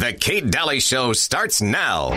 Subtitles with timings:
[0.00, 2.12] The Kate Dalley Show starts now.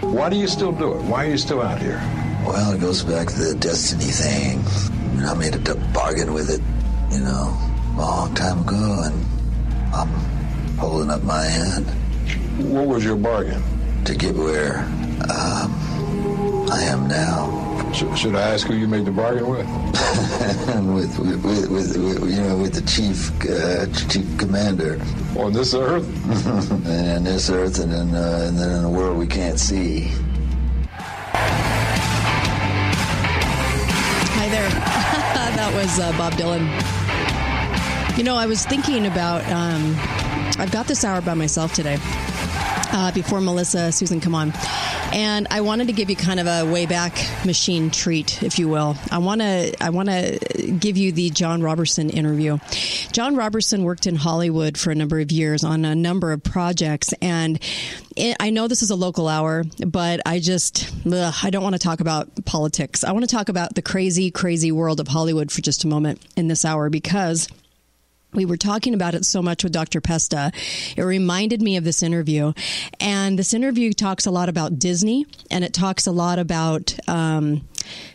[0.00, 1.02] Why do you still do it?
[1.02, 2.02] Why are you still out here?
[2.44, 4.64] Well, it goes back to the destiny thing.
[5.24, 6.60] I made a bargain with it,
[7.14, 7.56] you know,
[7.94, 10.08] a long time ago, and I'm
[10.76, 11.86] holding up my end.
[12.68, 13.62] What was your bargain?
[14.06, 14.80] To get where
[15.30, 17.61] um, I am now.
[17.92, 19.66] Should, should, I ask who you made the bargain with?
[21.18, 24.98] with, with, with, with, you know, with the chief uh, chief commander.
[25.38, 26.06] On this earth?
[26.86, 30.10] and this earth, and then uh, and then in a world we can't see.
[34.34, 34.70] Hi there.
[35.56, 36.66] that was uh, Bob Dylan.
[38.16, 39.46] You know, I was thinking about.
[39.50, 39.94] Um,
[40.58, 41.98] I've got this hour by myself today.
[42.94, 44.52] Uh, before Melissa, Susan, come on.
[45.12, 48.68] And I wanted to give you kind of a way back machine treat, if you
[48.68, 48.96] will.
[49.10, 52.58] I want to I want to give you the John Robertson interview.
[53.12, 57.12] John Robertson worked in Hollywood for a number of years on a number of projects,
[57.20, 57.62] and
[58.16, 61.74] it, I know this is a local hour, but I just ugh, I don't want
[61.74, 63.04] to talk about politics.
[63.04, 66.22] I want to talk about the crazy, crazy world of Hollywood for just a moment
[66.36, 67.48] in this hour because
[68.34, 70.00] we were talking about it so much with Dr.
[70.00, 70.52] Pesta.
[70.96, 72.52] It reminded me of this interview.
[73.00, 77.62] And this interview talks a lot about Disney and it talks a lot about um,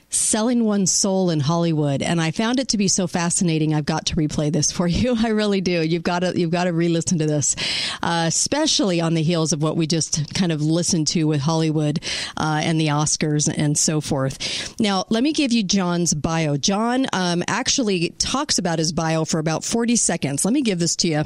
[0.10, 2.02] selling one's soul in Hollywood.
[2.02, 3.74] And I found it to be so fascinating.
[3.74, 5.16] I've got to replay this for you.
[5.18, 5.82] I really do.
[5.84, 7.56] You've got to, you've got to re-listen to this,
[8.02, 12.00] uh, especially on the heels of what we just kind of listened to with Hollywood,
[12.38, 14.80] uh, and the Oscars and so forth.
[14.80, 16.58] Now, let me give you John's bio.
[16.58, 20.46] John, um, actually talks about his bio for about 40 seconds.
[20.46, 21.24] Let me give this to you.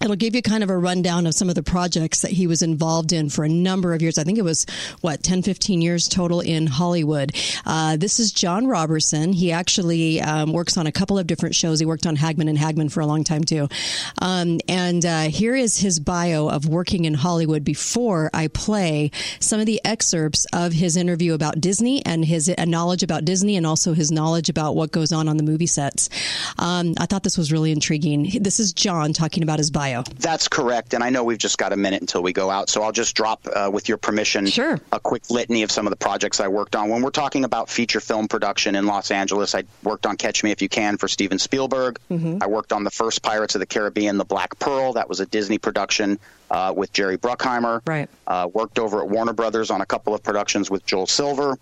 [0.00, 2.62] It'll give you kind of a rundown of some of the projects that he was
[2.62, 4.16] involved in for a number of years.
[4.16, 4.64] I think it was,
[5.02, 7.32] what, 10, 15 years total in Hollywood.
[7.66, 9.34] Uh, this is John Robertson.
[9.34, 11.80] He actually um, works on a couple of different shows.
[11.80, 13.68] He worked on Hagmann and Hagmann for a long time, too.
[14.22, 19.60] Um, and uh, here is his bio of working in Hollywood before I play some
[19.60, 23.66] of the excerpts of his interview about Disney and his uh, knowledge about Disney and
[23.66, 26.08] also his knowledge about what goes on on the movie sets.
[26.58, 28.30] Um, I thought this was really intriguing.
[28.40, 30.02] This is John talking about his bio bio.
[30.18, 30.94] That's correct.
[30.94, 32.68] And I know we've just got a minute until we go out.
[32.68, 34.80] So I'll just drop, uh, with your permission, sure.
[34.92, 36.88] a quick litany of some of the projects I worked on.
[36.88, 40.50] When we're talking about feature film production in Los Angeles, I worked on Catch Me
[40.50, 41.98] If You Can for Steven Spielberg.
[42.10, 42.38] Mm-hmm.
[42.42, 44.94] I worked on the first Pirates of the Caribbean, The Black Pearl.
[44.94, 46.18] That was a Disney production.
[46.50, 47.80] Uh, with Jerry Bruckheimer.
[47.86, 48.10] Right.
[48.26, 51.56] Uh, worked over at Warner Brothers on a couple of productions with Joel Silver.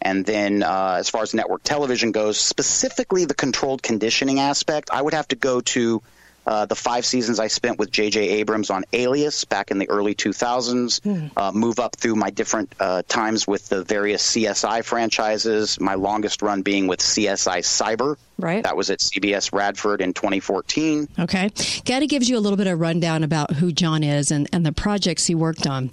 [0.00, 5.02] And then, uh, as far as network television goes, specifically the controlled conditioning aspect, I
[5.02, 6.00] would have to go to
[6.46, 8.28] uh, the five seasons I spent with J.J.
[8.28, 11.30] Abrams on Alias back in the early 2000s, mm.
[11.36, 16.42] uh, move up through my different uh, times with the various CSI franchises, my longest
[16.42, 18.16] run being with CSI Cyber.
[18.40, 18.62] Right.
[18.62, 21.08] That was at CBS Radford in 2014.
[21.18, 21.50] Okay.
[21.84, 24.72] Gaddy gives you a little bit of rundown about who John is and, and the
[24.72, 25.90] projects he worked on.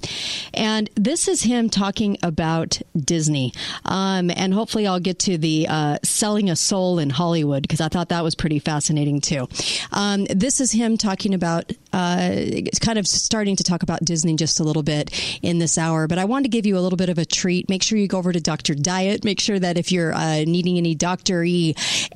[0.53, 3.53] And this is him talking about Disney.
[3.86, 7.88] Um, and hopefully I'll get to the uh, selling a soul in Hollywood because I
[7.88, 9.47] thought that was pretty fascinating too.
[9.91, 14.59] Um, this is him talking about, uh, kind of starting to talk about Disney just
[14.59, 15.09] a little bit
[15.41, 16.08] in this hour.
[16.08, 17.69] But I wanted to give you a little bit of a treat.
[17.69, 18.75] Make sure you go over to Dr.
[18.75, 19.25] Diet.
[19.25, 21.44] Make sure that if you're uh, needing any doctor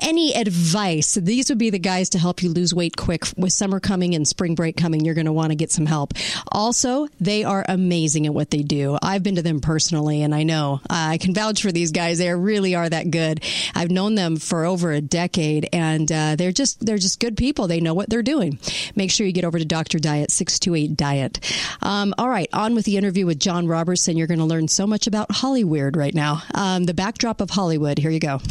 [0.02, 3.26] any advice, these would be the guys to help you lose weight quick.
[3.38, 6.14] With summer coming and spring break coming, you're going to want to get some help.
[6.52, 8.98] Also, they are amazing at what they do.
[9.02, 12.18] I've been to them personally, and I know I can vouch for these guys.
[12.18, 13.44] They really are that good.
[13.74, 17.68] I've known them for over a decade, and uh, they're just they're just good people.
[17.68, 18.60] They know what they're doing.
[18.96, 20.00] Make sure you get over to Dr.
[20.00, 21.54] Diet, 628 Diet.
[21.82, 24.18] Um, all right, on with the interview with John Robertson.
[24.18, 26.44] You're going to learn so much about Hollywood right now.
[26.54, 27.98] Um, the backdrop of Hollywood.
[27.98, 28.42] Here you go.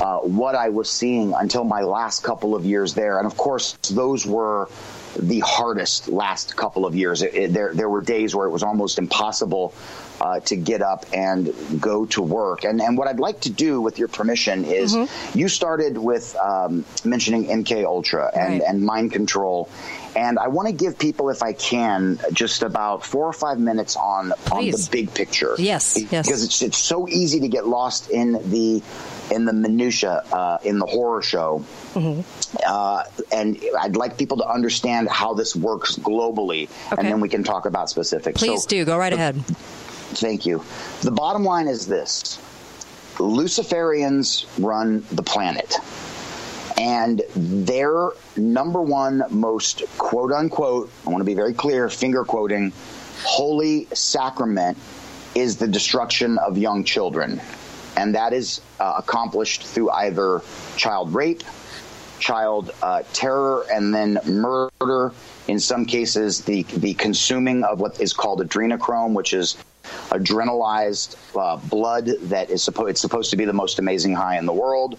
[0.00, 3.18] Uh, what I was seeing until my last couple of years there.
[3.18, 4.68] And of course, those were
[5.18, 7.22] the hardest last couple of years.
[7.22, 9.74] It, it, there, there were days where it was almost impossible
[10.20, 12.64] uh, to get up and go to work.
[12.64, 15.38] And and what I'd like to do, with your permission, is mm-hmm.
[15.38, 18.62] you started with um, mentioning MK Ultra and right.
[18.62, 19.68] and mind control.
[20.18, 23.94] And I want to give people, if I can, just about four or five minutes
[23.94, 24.74] on Please.
[24.74, 25.54] on the big picture.
[25.58, 26.26] Yes, yes.
[26.26, 28.82] Because it's it's so easy to get lost in the
[29.30, 31.64] in the minutia uh, in the horror show.
[31.94, 32.22] Mm-hmm.
[32.66, 36.96] Uh, and I'd like people to understand how this works globally, okay.
[36.98, 38.40] and then we can talk about specifics.
[38.40, 39.36] Please so, do go right ahead.
[40.16, 40.64] Thank you.
[41.02, 42.40] The bottom line is this
[43.18, 45.76] Luciferians run the planet.
[46.78, 52.72] And their number one most quote unquote, I want to be very clear, finger quoting,
[53.24, 54.78] holy sacrament
[55.34, 57.40] is the destruction of young children.
[57.98, 60.40] and that is uh, accomplished through either
[60.76, 61.42] child rape,
[62.20, 65.12] child uh, terror, and then murder.
[65.48, 69.56] In some cases, the the consuming of what is called adrenochrome, which is
[70.10, 74.46] adrenalized uh, blood that is supposed it's supposed to be the most amazing high in
[74.46, 74.98] the world.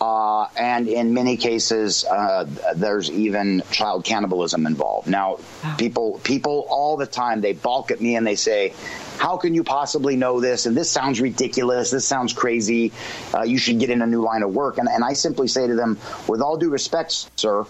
[0.00, 2.44] Uh, and in many cases, uh,
[2.76, 5.08] there's even child cannibalism involved.
[5.08, 5.76] Now, wow.
[5.76, 8.74] people people all the time they balk at me and they say,
[9.18, 11.90] "How can you possibly know this?" And this sounds ridiculous.
[11.90, 12.92] This sounds crazy.
[13.34, 14.78] Uh, you should get in a new line of work.
[14.78, 15.98] And, and I simply say to them,
[16.28, 17.66] with all due respect, sir,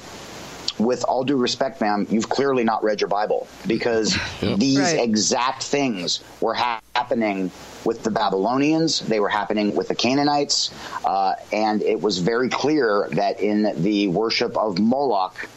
[0.78, 5.00] with all due respect, ma'am, you've clearly not read your Bible because these right.
[5.00, 7.50] exact things were ha- happening
[7.84, 10.72] with the Babylonians, they were happening with the Canaanites,
[11.04, 15.48] uh, and it was very clear that in the worship of Moloch,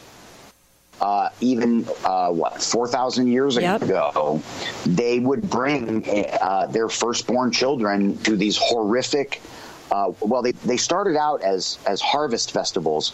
[1.00, 3.82] uh, even uh, what four thousand years yep.
[3.82, 4.40] ago,
[4.86, 6.04] they would bring
[6.40, 9.40] uh, their firstborn children to these horrific
[9.92, 13.12] uh, well, they, they started out as as harvest festivals.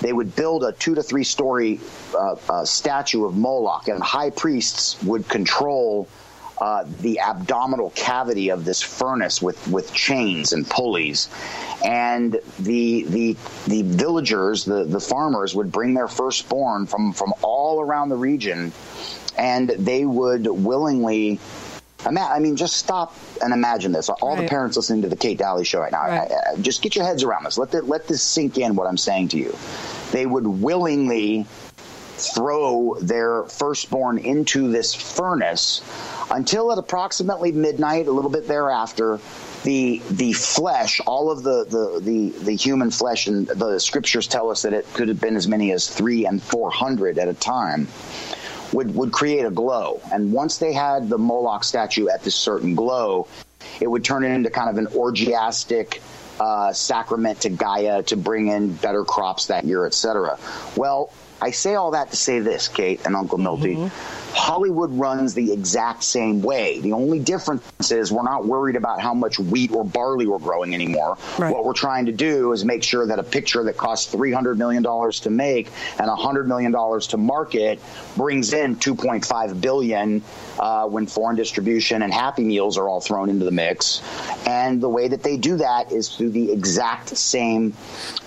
[0.00, 1.80] They would build a two to three story
[2.14, 6.08] uh, uh, statue of Moloch, and high priests would control
[6.58, 11.28] uh, the abdominal cavity of this furnace with, with chains and pulleys.
[11.84, 13.36] And the the
[13.66, 18.72] the villagers, the, the farmers, would bring their firstborn from, from all around the region,
[19.36, 21.40] and they would willingly
[22.06, 24.08] I mean, just stop and imagine this.
[24.08, 24.42] All right.
[24.42, 26.30] the parents listening to the Kate Dalley show right now, right.
[26.30, 27.56] I, I, just get your heads around this.
[27.56, 28.76] Let the, let this sink in.
[28.76, 29.56] What I'm saying to you,
[30.12, 31.46] they would willingly
[32.16, 35.82] throw their firstborn into this furnace
[36.30, 39.18] until at approximately midnight, a little bit thereafter,
[39.64, 44.50] the the flesh, all of the, the, the, the, human flesh, and the scriptures tell
[44.50, 47.34] us that it could have been as many as three and four hundred at a
[47.34, 47.88] time
[48.72, 50.00] would, would create a glow.
[50.12, 53.26] And once they had the Moloch statue at this certain glow,
[53.80, 56.02] it would turn it into kind of an orgiastic
[56.40, 60.38] uh, sacrament to Gaia to bring in better crops that year, etc.
[60.76, 61.12] Well,
[61.44, 63.76] I say all that to say this, Kate and Uncle Milty.
[63.76, 66.80] Mm-hmm Hollywood runs the exact same way.
[66.80, 70.74] The only difference is we're not worried about how much wheat or barley we're growing
[70.74, 71.16] anymore.
[71.38, 71.52] Right.
[71.52, 74.82] What we're trying to do is make sure that a picture that costs $300 million
[74.82, 75.68] to make
[75.98, 77.80] and $100 million to market
[78.16, 80.22] brings in $2.5 billion
[80.64, 84.00] uh, when foreign distribution and Happy Meals are all thrown into the mix.
[84.46, 87.74] And the way that they do that is through the exact same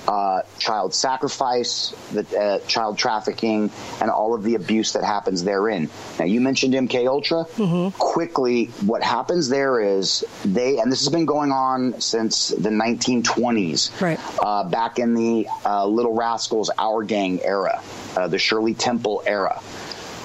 [0.08, 5.90] uh, child sacrifice, the uh, child trafficking, and all of the abuse that happens therein.
[6.20, 7.46] Now, you mentioned MK Ultra.
[7.56, 7.98] Mm-hmm.
[7.98, 14.00] Quickly, what happens there is they, and this has been going on since the 1920s,
[14.00, 14.20] right?
[14.40, 17.82] Uh, back in the uh, Little Rascals, Our Gang era,
[18.16, 19.60] uh, the Shirley Temple era.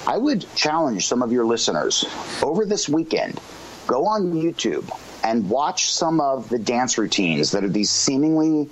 [0.07, 2.05] I would challenge some of your listeners
[2.43, 3.41] over this weekend.
[3.87, 4.91] Go on YouTube
[5.25, 8.69] and watch some of the dance routines that are these seemingly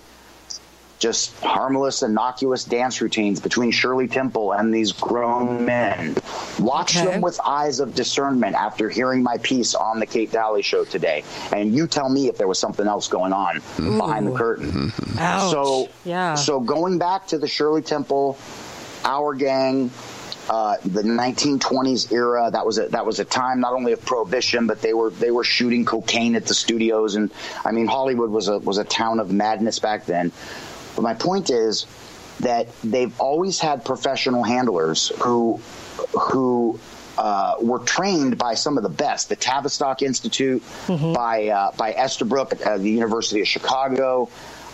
[1.01, 6.15] just harmless, innocuous dance routines between Shirley Temple and these grown men.
[6.59, 7.07] Watch okay.
[7.07, 11.25] them with eyes of discernment after hearing my piece on the Kate Dalley show today.
[11.53, 13.97] And you tell me if there was something else going on Ooh.
[13.97, 14.93] behind the curtain.
[15.17, 15.51] Ouch.
[15.51, 16.35] So, yeah.
[16.35, 18.37] so going back to the Shirley Temple,
[19.03, 19.91] Our Gang,
[20.49, 22.51] uh, the 1920s era.
[22.51, 25.31] That was a that was a time not only of prohibition, but they were they
[25.31, 27.31] were shooting cocaine at the studios, and
[27.65, 30.33] I mean Hollywood was a was a town of madness back then.
[30.97, 31.87] But my point is
[32.41, 35.61] that they've always had professional handlers who
[36.19, 36.81] who
[37.19, 41.13] uh, were trained by some of the best, the Tavistock Institute, mm-hmm.
[41.13, 44.31] by uh, by Estabrook at the University of Chicago.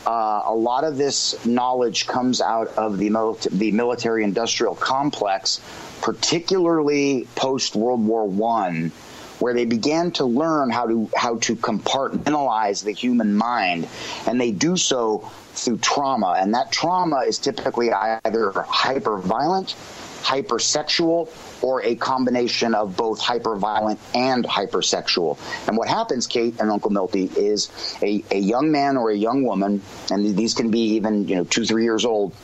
[0.06, 5.60] Uh, a lot of this knowledge comes out of the, mil- the military industrial complex,
[6.00, 8.92] particularly post World War One,
[9.40, 13.88] where they began to learn how to how to compartmentalize the human mind,
[14.26, 19.74] and they do so through trauma, and that trauma is typically either hyper violent,
[20.22, 21.28] hypersexual,
[21.62, 25.38] or a combination of both hyperviolent and hypersexual.
[25.68, 27.70] And what happens, Kate and Uncle Milty, is
[28.02, 31.44] a, a young man or a young woman, and these can be even you know
[31.44, 32.34] two, three years old,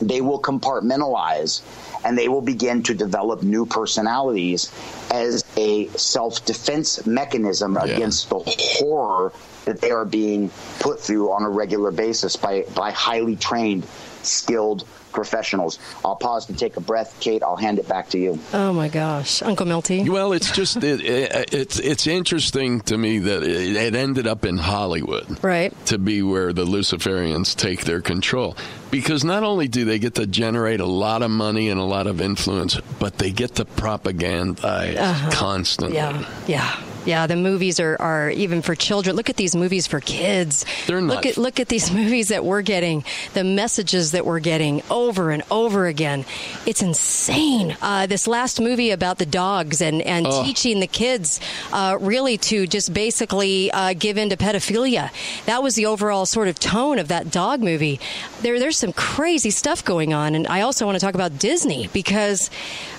[0.00, 1.62] they will compartmentalize
[2.04, 4.72] and they will begin to develop new personalities
[5.10, 7.84] as a self defense mechanism yeah.
[7.84, 9.32] against the horror
[9.64, 13.84] that they are being put through on a regular basis by, by highly trained,
[14.22, 15.78] skilled professionals.
[16.04, 17.16] I'll pause to take a breath.
[17.20, 18.38] Kate, I'll hand it back to you.
[18.52, 20.08] Oh my gosh, Uncle Milty.
[20.08, 24.44] Well, it's just it, it, it's it's interesting to me that it, it, ended up
[24.44, 25.74] in Hollywood, right?
[25.86, 28.56] To be where the Luciferians take their control,
[28.90, 32.06] because not only do they get to generate a lot of money and a lot
[32.06, 35.30] of influence, but they get to propagandize uh-huh.
[35.32, 35.96] constantly.
[35.96, 36.84] Yeah, yeah.
[37.08, 39.16] Yeah, the movies are, are even for children.
[39.16, 40.66] Look at these movies for kids.
[40.86, 41.16] They're not.
[41.16, 45.30] look at look at these movies that we're getting, the messages that we're getting over
[45.30, 46.24] and over again.
[46.66, 47.76] It's insane.
[47.80, 50.42] Uh, this last movie about the dogs and and Oh.
[50.44, 51.40] teaching the kids
[51.72, 55.10] uh, really to just basically uh, give in to pedophilia.
[55.46, 58.00] That was the overall sort of tone of that dog movie.
[58.42, 61.88] There there's some crazy stuff going on, and I also want to talk about Disney
[61.92, 62.50] because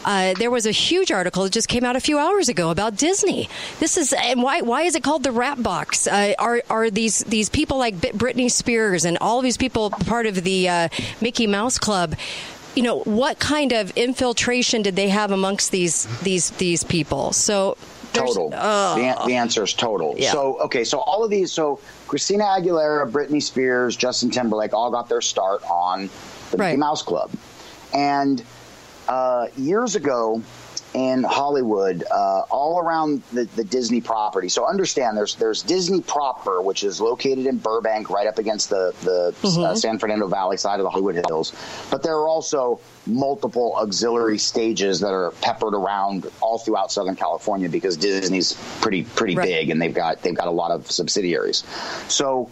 [0.06, 2.96] uh, there was a huge article that just came out a few hours ago about
[2.96, 3.50] Disney.
[3.80, 6.08] This is and why why is it called the Rat Box?
[6.08, 10.36] Uh, are are these these people like Britney Spears and all these people part of
[10.44, 10.88] the uh,
[11.22, 11.89] Mickey Mouse Club?
[12.76, 17.34] You know what kind of infiltration did they have amongst these these these people?
[17.34, 17.78] So
[18.14, 18.52] Total.
[18.54, 20.16] uh, the, an- the answer is total.
[20.18, 20.32] Yeah.
[20.32, 25.10] So okay, so all of these, so Christina Aguilera, Britney Spears, Justin Timberlake, all got
[25.10, 26.10] their start on
[26.52, 26.68] the Right.
[26.70, 27.32] Mickey Mouse Club,
[27.94, 28.44] and
[29.08, 30.42] uh, years ago
[30.94, 34.50] in Hollywood, uh, all around the, the Disney property.
[34.50, 38.94] So understand, there's there's Disney proper, which is located in Burbank, right up against the
[39.04, 41.54] the uh, San Fernando Valley side of the Hollywood Hills.
[41.92, 47.70] But there are also multiple auxiliary stages that are peppered around all throughout Southern California
[47.70, 49.48] because Disney's pretty pretty Right.
[49.48, 51.64] big and they've got they've got a lot of subsidiaries.
[52.08, 52.50] So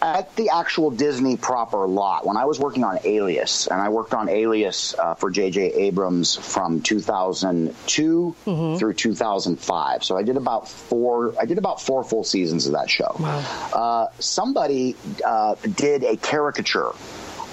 [0.00, 4.14] at the actual Disney proper lot, when I was working on Alias, and I worked
[4.14, 5.72] on Alias uh, for J.J.
[5.74, 8.36] Abrams from 2002
[8.78, 10.04] through 2005.
[10.04, 11.34] So I did about four.
[11.40, 13.14] I did about four full seasons of that show.
[13.72, 16.92] Uh, somebody uh, did a caricature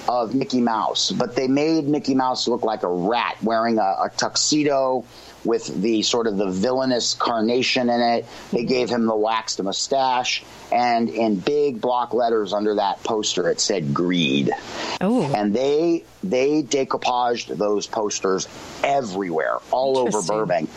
[0.08, 4.12] of Mickey Mouse, but they made Mickey Mouse look like a rat wearing a, a
[4.16, 5.04] tuxedo
[5.46, 8.26] with the sort of the villainous carnation in it.
[8.52, 13.60] They gave him the waxed mustache, and in big block letters under that poster, it
[13.60, 14.52] said "greed."
[15.02, 15.32] Oh.
[15.36, 18.48] And they they decoupaged those posters
[18.84, 20.22] everywhere, all over.
[20.22, 20.70] Burbank.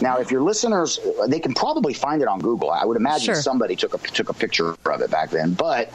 [0.00, 2.70] Now, if your listeners, they can probably find it on Google.
[2.70, 3.42] I would imagine Sure.
[3.42, 5.90] somebody took a took a picture of it back then, but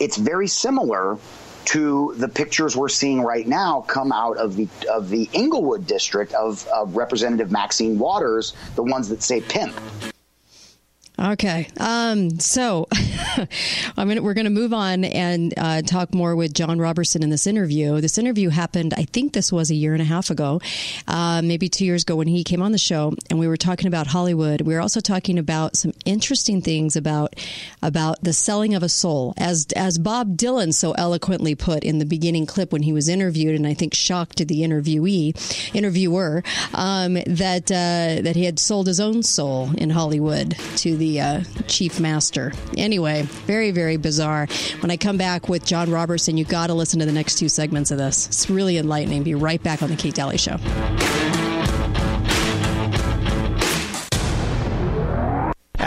[0.00, 1.18] it's very similar
[1.66, 6.32] to the pictures we're seeing right now come out of the of the Inglewood district
[6.34, 9.74] of, of Representative Maxine Waters, the ones that say pimp.
[11.18, 11.68] Okay.
[11.78, 12.88] Um, so
[13.96, 17.30] I'm gonna, we're going to move on and uh, talk more with John Robertson in
[17.30, 18.00] this interview.
[18.00, 20.60] This interview happened, I think this was a year and a half ago,
[21.08, 23.86] uh, maybe two years ago when he came on the show, and we were talking
[23.86, 24.60] about Hollywood.
[24.62, 27.34] We were also talking about some interesting things about
[27.82, 32.06] about the selling of a soul, as as Bob Dylan so eloquently put in the
[32.06, 37.70] beginning clip when he was interviewed, and I think shocked the interviewee, interviewer, um, that
[37.70, 42.52] uh, that he had sold his own soul in Hollywood to the uh, chief master.
[42.76, 44.46] Anyway, very very bizarre.
[44.80, 47.48] When I come back with John Robertson, you got to listen to the next two
[47.48, 48.26] segments of this.
[48.26, 49.22] It's really enlightening.
[49.22, 50.58] Be right back on the Kate Dalley Show.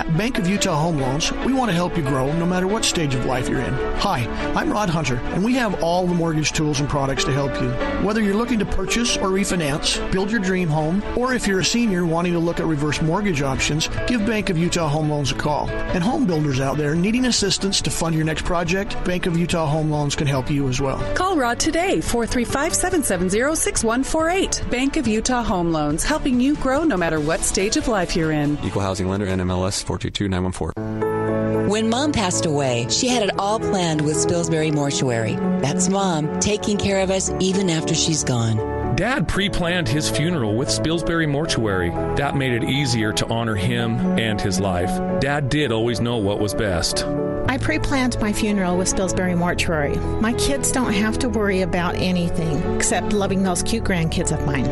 [0.07, 2.85] At Bank of Utah Home Loans, we want to help you grow no matter what
[2.85, 3.73] stage of life you're in.
[3.97, 7.53] Hi, I'm Rod Hunter, and we have all the mortgage tools and products to help
[7.61, 7.69] you.
[8.05, 11.65] Whether you're looking to purchase or refinance, build your dream home, or if you're a
[11.65, 15.35] senior wanting to look at reverse mortgage options, give Bank of Utah Home Loans a
[15.35, 15.69] call.
[15.69, 19.65] And home builders out there needing assistance to fund your next project, Bank of Utah
[19.65, 20.99] Home Loans can help you as well.
[21.15, 24.71] Call Rod today, 435 770 6148.
[24.71, 28.31] Bank of Utah Home Loans, helping you grow no matter what stage of life you're
[28.31, 28.57] in.
[28.63, 31.69] Equal Housing Lender, NMLS 422914.
[31.69, 35.35] When mom passed away, she had it all planned with Spilsbury Mortuary.
[35.61, 38.95] That's mom taking care of us even after she's gone.
[38.95, 41.91] Dad pre planned his funeral with Spilsbury Mortuary.
[42.15, 44.89] That made it easier to honor him and his life.
[45.19, 47.05] Dad did always know what was best.
[47.49, 49.97] I pre planned my funeral with Spilsbury Mortuary.
[50.19, 54.65] My kids don't have to worry about anything except loving those cute grandkids of mine.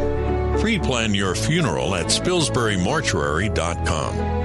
[0.59, 4.44] Pre plan your funeral at SpilsburyMortuary.com.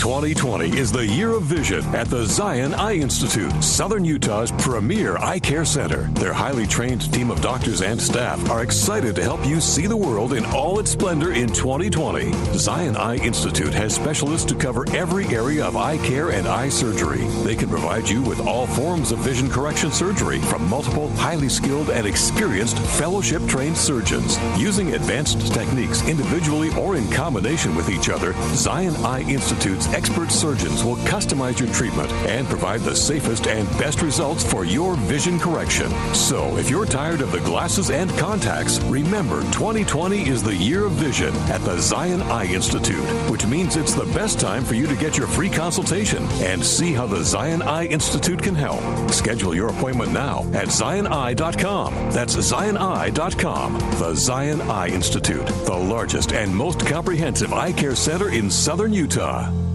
[0.00, 5.38] 2020 is the year of vision at the Zion Eye Institute, Southern Utah's premier eye
[5.38, 6.04] care center.
[6.14, 9.96] Their highly trained team of doctors and staff are excited to help you see the
[9.96, 12.32] world in all its splendor in 2020.
[12.54, 17.26] Zion Eye Institute has specialists to cover every area of eye care and eye surgery.
[17.44, 21.90] They can provide you with all forms of vision correction surgery from multiple, highly skilled,
[21.90, 24.38] and experienced fellowship trained surgeons.
[24.58, 30.84] Using advanced techniques individually or in combination with each other, Zion Eye Institute's expert surgeons
[30.84, 35.90] will customize your treatment and provide the safest and best results for your vision correction.
[36.14, 40.92] So, if you're tired of the glasses and contacts, remember 2020 is the year of
[40.92, 44.96] vision at the Zion Eye Institute, which means it's the best time for you to
[44.96, 48.80] get your free consultation and see how the Zion Eye Institute can help.
[49.10, 51.94] Schedule your appointment now at zioneye.com.
[52.10, 53.78] That's zioneye.com.
[53.98, 59.69] The Zion Eye Institute, the largest and most comprehensive eye care center in southern Utah.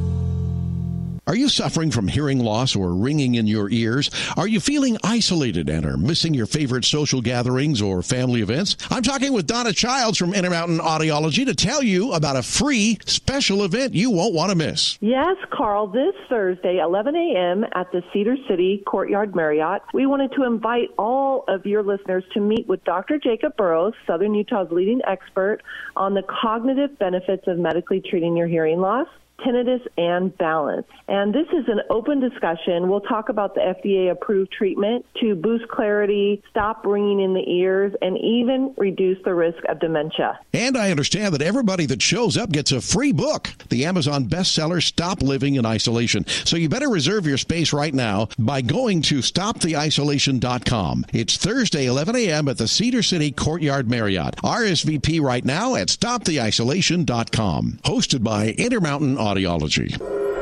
[1.28, 4.12] Are you suffering from hearing loss or ringing in your ears?
[4.38, 8.78] Are you feeling isolated and are missing your favorite social gatherings or family events?
[8.92, 13.64] I'm talking with Donna Childs from Intermountain Audiology to tell you about a free special
[13.64, 15.00] event you won't want to miss.
[15.02, 17.66] Yes, Carl, this Thursday, 11 a.m.
[17.74, 22.40] at the Cedar City Courtyard Marriott, we wanted to invite all of your listeners to
[22.40, 23.18] meet with Dr.
[23.18, 25.62] Jacob Burrows, Southern Utah's leading expert
[25.96, 29.08] on the cognitive benefits of medically treating your hearing loss
[29.40, 30.88] tinnitus and balance.
[31.08, 32.90] And this is an open discussion.
[32.90, 37.94] We'll talk about the FDA approved treatment to boost clarity, stop ringing in the ears,
[38.02, 40.40] and even reduce the risk of dementia.
[40.54, 44.82] And I understand that everybody that shows up gets a free book, the Amazon bestseller
[44.82, 46.26] Stop Living in Isolation.
[46.28, 51.06] So you better reserve your space right now by going to stoptheisolation.com.
[51.14, 52.48] It's Thursday, 11 a.m.
[52.48, 54.36] at the Cedar City Courtyard Marriott.
[54.38, 57.80] RSVP right now at stoptheisolation.com.
[57.84, 59.98] Hosted by Intermountain Audiology.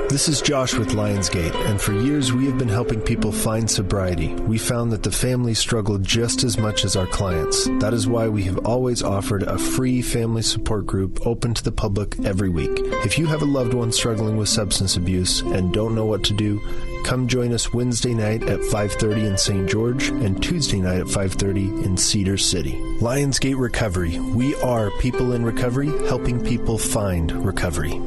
[0.09, 4.33] This is Josh with Lionsgate, and for years we have been helping people find sobriety.
[4.33, 7.65] We found that the family struggled just as much as our clients.
[7.79, 11.71] That is why we have always offered a free family support group open to the
[11.71, 12.71] public every week.
[13.05, 16.33] If you have a loved one struggling with substance abuse and don't know what to
[16.33, 16.59] do,
[17.05, 19.69] come join us Wednesday night at 5:30 in St.
[19.69, 22.73] George and Tuesday night at 5:30 in Cedar City.
[22.99, 24.19] Lionsgate Recovery.
[24.19, 27.99] We are people in recovery helping people find recovery.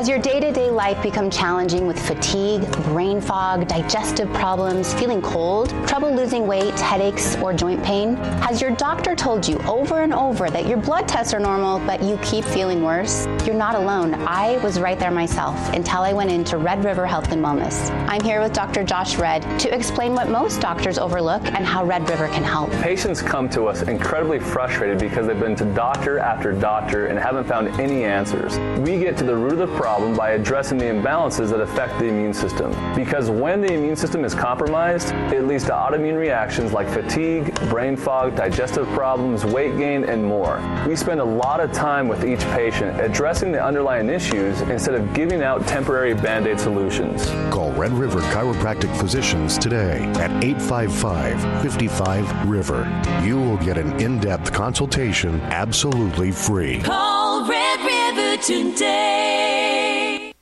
[0.00, 5.20] Has your day to day life become challenging with fatigue, brain fog, digestive problems, feeling
[5.20, 8.16] cold, trouble losing weight, headaches, or joint pain?
[8.40, 12.02] Has your doctor told you over and over that your blood tests are normal, but
[12.02, 13.26] you keep feeling worse?
[13.46, 14.12] You're not alone.
[14.28, 17.90] I was right there myself until I went into Red River Health and Wellness.
[18.06, 18.84] I'm here with Dr.
[18.84, 22.70] Josh Red to explain what most doctors overlook and how Red River can help.
[22.82, 27.44] Patients come to us incredibly frustrated because they've been to doctor after doctor and haven't
[27.44, 28.58] found any answers.
[28.80, 32.08] We get to the root of the problem by addressing the imbalances that affect the
[32.08, 32.72] immune system.
[32.94, 37.96] Because when the immune system is compromised, it leads to autoimmune reactions like fatigue, brain
[37.96, 40.60] fog, digestive problems, weight gain, and more.
[40.86, 45.14] We spend a lot of time with each patient addressing the underlying issues instead of
[45.14, 47.26] giving out temporary band aid solutions.
[47.52, 53.02] Call Red River Chiropractic Physicians today at 855 55 River.
[53.22, 56.80] You will get an in depth consultation absolutely free.
[56.80, 60.32] Call Red River today.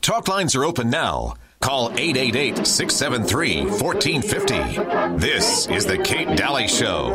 [0.00, 1.34] Talk lines are open now.
[1.58, 5.18] Call 888 673 1450.
[5.18, 7.12] This is The Kate Dalley Show.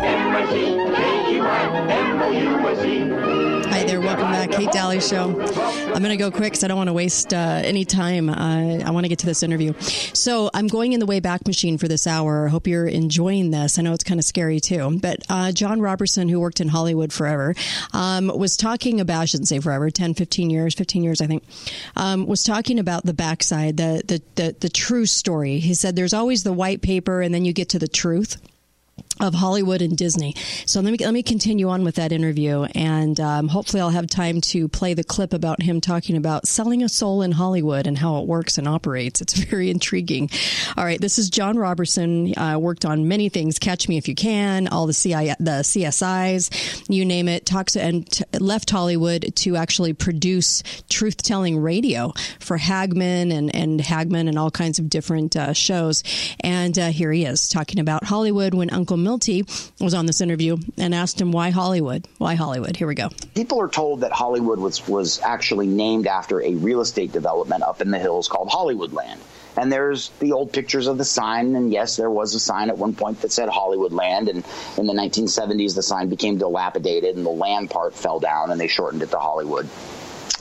[3.75, 5.38] Hi there, welcome back, Kate Dalley Show.
[5.38, 8.29] I'm going to go quick because I don't want to waste uh, any time.
[8.29, 9.73] Uh, I want to get to this interview.
[10.13, 12.47] So I'm going in the way back machine for this hour.
[12.47, 13.77] I hope you're enjoying this.
[13.77, 14.97] I know it's kind of scary too.
[15.01, 17.53] But uh, John Robertson, who worked in Hollywood forever,
[17.91, 21.43] um, was talking about, I shouldn't say forever, 10, 15 years, 15 years, I think,
[21.97, 25.59] um, was talking about the backside, the, the, the, the true story.
[25.59, 28.38] He said there's always the white paper and then you get to the truth
[29.19, 30.36] of Hollywood and Disney.
[30.65, 34.08] So let me let me continue on with that interview, and um, hopefully I'll have
[34.08, 37.97] time to play the clip about him talking about selling a soul in Hollywood and
[37.97, 39.21] how it works and operates.
[39.21, 40.30] It's very intriguing.
[40.78, 42.38] All right, this is John Robertson.
[42.38, 43.60] Uh, worked on many things.
[43.60, 47.45] Catch Me If You Can, all the CI, the CSIs, you name it.
[47.45, 53.80] Talks and t- left Hollywood to actually produce truth telling radio for Hagmann and and
[53.80, 56.04] Hagmann and all kinds of different uh, shows.
[56.41, 59.46] And uh, here he is talking about Hollywood when Uncle Milty
[59.80, 62.08] was on this interview and asked him why Hollywood.
[62.18, 62.76] Why Hollywood?
[62.76, 63.10] Here we go.
[63.36, 67.82] People are told that Hollywood was was actually named after a real estate development up
[67.82, 69.20] in the hills called Hollywoodland.
[69.58, 72.78] And there's the old pictures of the sign, and yes, there was a sign at
[72.78, 74.28] one point that said Hollywoodland.
[74.30, 74.44] And
[74.78, 78.68] in the 1970s, the sign became dilapidated, and the land part fell down, and they
[78.68, 79.70] shortened it to Hollywood.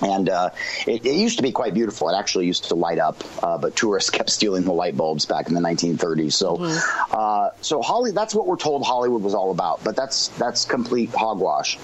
[0.03, 0.51] And uh,
[0.87, 2.09] it, it, used to be quite beautiful.
[2.09, 5.49] It actually used to light up, uh, but tourists kept stealing the light bulbs back
[5.49, 6.33] in the 1930s.
[6.33, 7.15] So, mm-hmm.
[7.17, 9.85] uh, so Holly, that's what we're told Hollywood was all about.
[9.85, 11.79] But that's that's complete hogwash.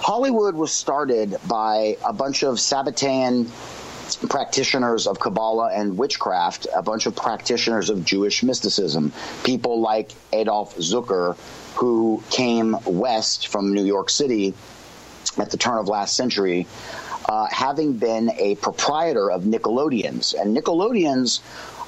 [0.00, 3.48] Hollywood was started by a bunch of Sabbatean
[4.28, 9.12] practitioners of Kabbalah and witchcraft, a bunch of practitioners of Jewish mysticism,
[9.44, 11.36] people like Adolf Zukor,
[11.76, 14.54] who came west from New York City
[15.38, 16.66] at the turn of last century
[17.28, 20.34] uh, having been a proprietor of Nickelodeons.
[20.38, 21.40] And Nickelodeons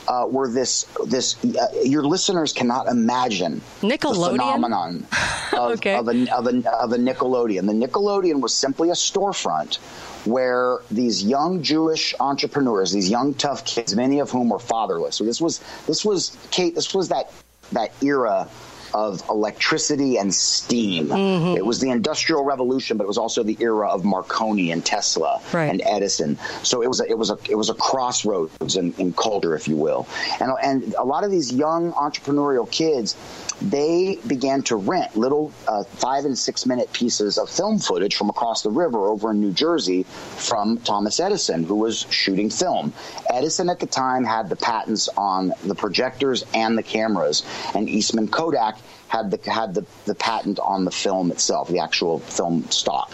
[0.09, 5.07] uh, were this this uh, your listeners cannot imagine Nickelodeon the phenomenon
[5.53, 5.97] of, okay.
[5.97, 7.67] of, a, of, a, of a Nickelodeon.
[7.67, 9.77] The Nickelodeon was simply a storefront
[10.25, 15.17] where these young Jewish entrepreneurs, these young tough kids, many of whom were fatherless.
[15.17, 16.75] So this was this was Kate.
[16.75, 17.33] This was that
[17.73, 18.49] that era
[18.95, 21.09] of electricity and steam.
[21.09, 21.57] Mm-hmm.
[21.57, 25.41] It was the Industrial Revolution, but it was also the era of Marconi and Tesla
[25.53, 25.71] right.
[25.71, 26.39] and Edison.
[26.63, 29.69] So it was a, it was a it was a crossroads in, in culture, if
[29.69, 30.07] you will.
[30.41, 33.17] And and a lot of these young entrepreneurial kids
[33.61, 38.29] they began to rent little uh, five and six minute pieces of film footage from
[38.29, 42.93] across the river over in New Jersey from Thomas Edison, who was shooting film.
[43.33, 47.45] Edison at the time had the patents on the projectors and the cameras,
[47.75, 52.19] and Eastman Kodak had the had the, the patent on the film itself, the actual
[52.21, 53.13] film stock.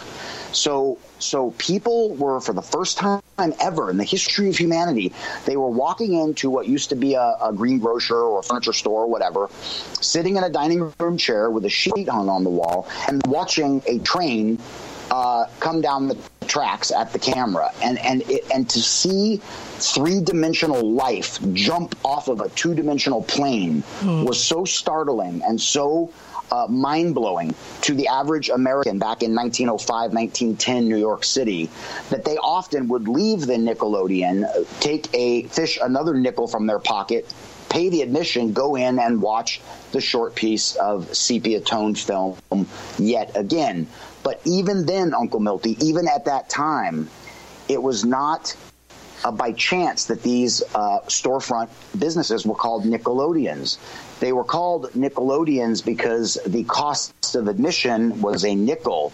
[0.51, 5.13] So so people were for the first time ever in the history of humanity,
[5.45, 9.03] they were walking into what used to be a, a greengrocer or a furniture store
[9.03, 9.49] or whatever,
[10.01, 13.81] sitting in a dining room chair with a sheet hung on the wall and watching
[13.87, 14.59] a train
[15.13, 20.19] uh, come down the tracks at the camera, and and it, and to see three
[20.19, 24.25] dimensional life jump off of a two dimensional plane mm.
[24.27, 26.11] was so startling and so
[26.51, 31.69] uh, mind blowing to the average American back in 1905, 1910 New York City
[32.09, 37.31] that they often would leave the Nickelodeon, take a fish another nickel from their pocket,
[37.69, 42.35] pay the admission, go in and watch the short piece of sepia tone film
[42.97, 43.87] yet again.
[44.23, 47.09] But even then, Uncle Milty, even at that time,
[47.67, 48.55] it was not
[49.23, 53.77] uh, by chance that these uh, storefront businesses were called Nickelodeons.
[54.19, 59.11] They were called Nickelodeons because the cost of admission was a nickel.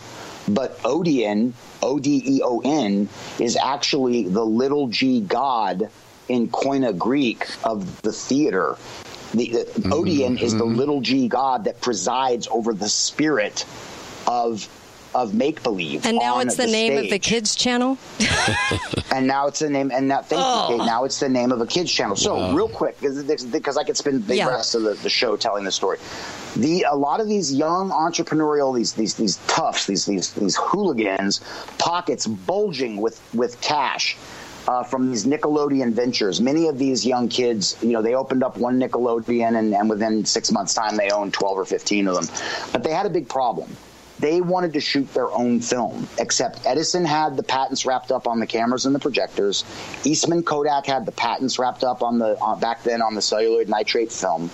[0.48, 3.08] But Odeon, O D E O N,
[3.39, 5.89] is actually the little g god
[6.28, 8.78] in Koine Greek of the theater.
[9.34, 9.93] The, mm-hmm.
[9.93, 10.76] Odeon is the mm-hmm.
[10.76, 13.65] little g god that presides over the spirit
[14.26, 14.67] of
[15.15, 16.06] of make believe.
[16.06, 17.06] And now it's the, the name stage.
[17.06, 17.98] of the kids channel.
[19.12, 19.91] and now it's the name.
[19.91, 20.72] And now, thank oh.
[20.72, 22.15] you, Kate, Now it's the name of a kids channel.
[22.15, 22.54] So wow.
[22.54, 24.48] real quick, because I could spend the yeah.
[24.48, 25.98] rest of the, the show telling the story.
[26.56, 31.41] The a lot of these young entrepreneurial these these these toughs these these these hooligans
[31.78, 34.17] pockets bulging with with cash.
[34.67, 36.39] Uh, from these Nickelodeon ventures.
[36.39, 40.26] Many of these young kids, you know, they opened up one Nickelodeon and, and, within
[40.26, 42.36] six months' time they owned 12 or 15 of them.
[42.72, 43.76] But they had a big problem
[44.20, 48.40] they wanted to shoot their own film, except Edison had the patents wrapped up on
[48.40, 49.64] the cameras and the projectors.
[50.04, 53.70] Eastman Kodak had the patents wrapped up on the uh, back then on the celluloid
[53.70, 54.50] nitrate film,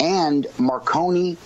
[0.00, 1.36] and Marconi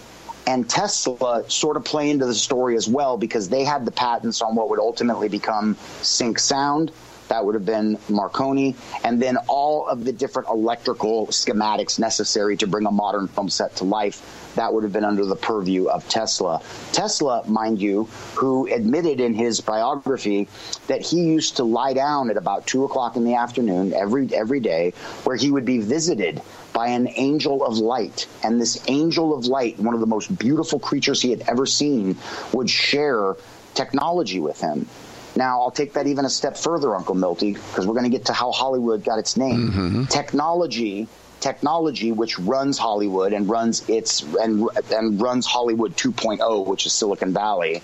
[0.46, 4.40] and Tesla sort of play into the story as well because they had the patents
[4.40, 6.90] on what would ultimately become sync sound.
[7.28, 12.66] That would have been Marconi, and then all of the different electrical schematics necessary to
[12.66, 16.08] bring a modern film set to life that would have been under the purview of
[16.08, 16.60] Tesla.
[16.92, 20.48] Tesla, mind you, who admitted in his biography
[20.88, 24.58] that he used to lie down at about two o'clock in the afternoon every every
[24.58, 24.92] day,
[25.22, 26.42] where he would be visited
[26.72, 28.26] by an angel of light.
[28.42, 32.16] And this angel of light, one of the most beautiful creatures he had ever seen,
[32.52, 33.36] would share
[33.74, 34.88] technology with him.
[35.36, 38.26] Now, I'll take that even a step further, Uncle Milty, because we're going to get
[38.26, 39.70] to how Hollywood got its name.
[39.70, 40.04] Mm-hmm.
[40.06, 41.06] Technology
[41.40, 47.32] technology which runs Hollywood and runs its and and runs Hollywood 2.0, which is Silicon
[47.32, 47.82] Valley.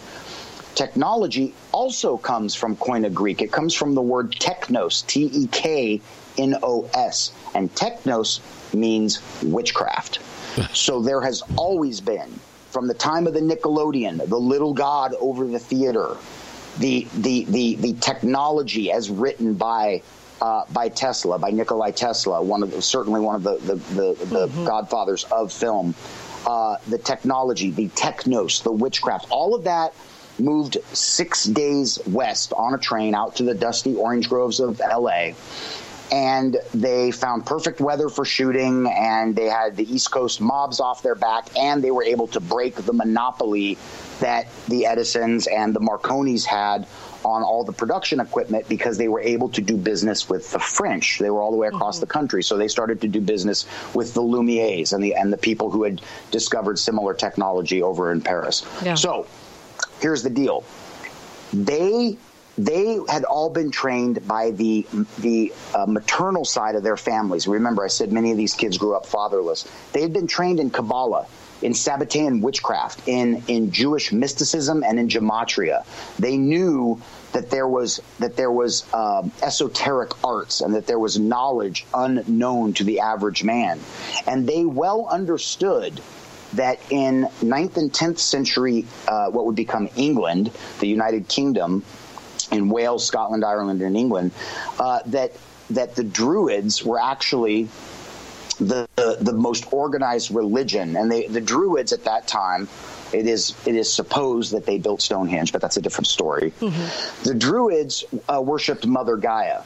[0.74, 3.40] Technology also comes from Koine Greek.
[3.40, 6.00] It comes from the word teknos, T E K
[6.36, 8.40] N O S, and technos
[8.72, 10.18] means witchcraft.
[10.72, 12.28] so there has always been,
[12.70, 16.16] from the time of the Nickelodeon, the little god over the theater,
[16.78, 20.02] the the the the technology as written by
[20.44, 24.24] uh, by Tesla, by Nikolai Tesla, one of the, certainly one of the the, the,
[24.26, 24.64] the mm-hmm.
[24.66, 25.94] godfathers of film.
[26.46, 29.94] Uh, the technology, the technos, the witchcraft, all of that
[30.38, 35.30] moved six days west on a train out to the dusty orange groves of LA.
[36.12, 41.02] And they found perfect weather for shooting, and they had the East Coast mobs off
[41.02, 43.78] their back, and they were able to break the monopoly
[44.20, 46.86] that the Edisons and the Marconis had
[47.24, 51.18] on all the production equipment because they were able to do business with the French.
[51.18, 54.14] They were all the way across the country, so they started to do business with
[54.14, 58.66] the Lumieres and the and the people who had discovered similar technology over in Paris.
[58.82, 58.94] Yeah.
[58.94, 59.26] So
[60.00, 60.64] here's the deal:
[61.52, 62.16] they
[62.56, 64.86] they had all been trained by the
[65.18, 67.48] the uh, maternal side of their families.
[67.48, 69.68] Remember, I said many of these kids grew up fatherless.
[69.92, 71.26] They had been trained in Kabbalah,
[71.64, 75.84] in Sabbatean witchcraft, in in Jewish mysticism, and in gematria.
[76.18, 77.00] They knew
[77.32, 82.74] that there was that there was um, esoteric arts and that there was knowledge unknown
[82.74, 83.80] to the average man,
[84.26, 86.00] and they well understood
[86.52, 91.82] that in 9th and 10th century, uh, what would become England, the United Kingdom,
[92.52, 94.30] in Wales, Scotland, Ireland, and England,
[94.78, 95.32] uh, that
[95.70, 97.68] that the Druids were actually
[98.58, 102.68] the, the the most organized religion, and they the Druids at that time.
[103.12, 106.52] It is it is supposed that they built Stonehenge, but that's a different story.
[107.22, 109.62] The Druids uh, worshipped Mother Gaia.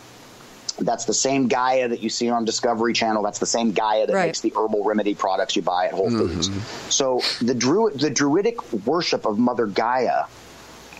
[0.80, 3.22] That's the same Gaia that you see on Discovery Channel.
[3.22, 4.26] That's the same Gaia that Right.
[4.26, 6.50] makes the herbal remedy products you buy at Whole Foods.
[6.94, 10.24] So the Druid, the Druidic worship of Mother Gaia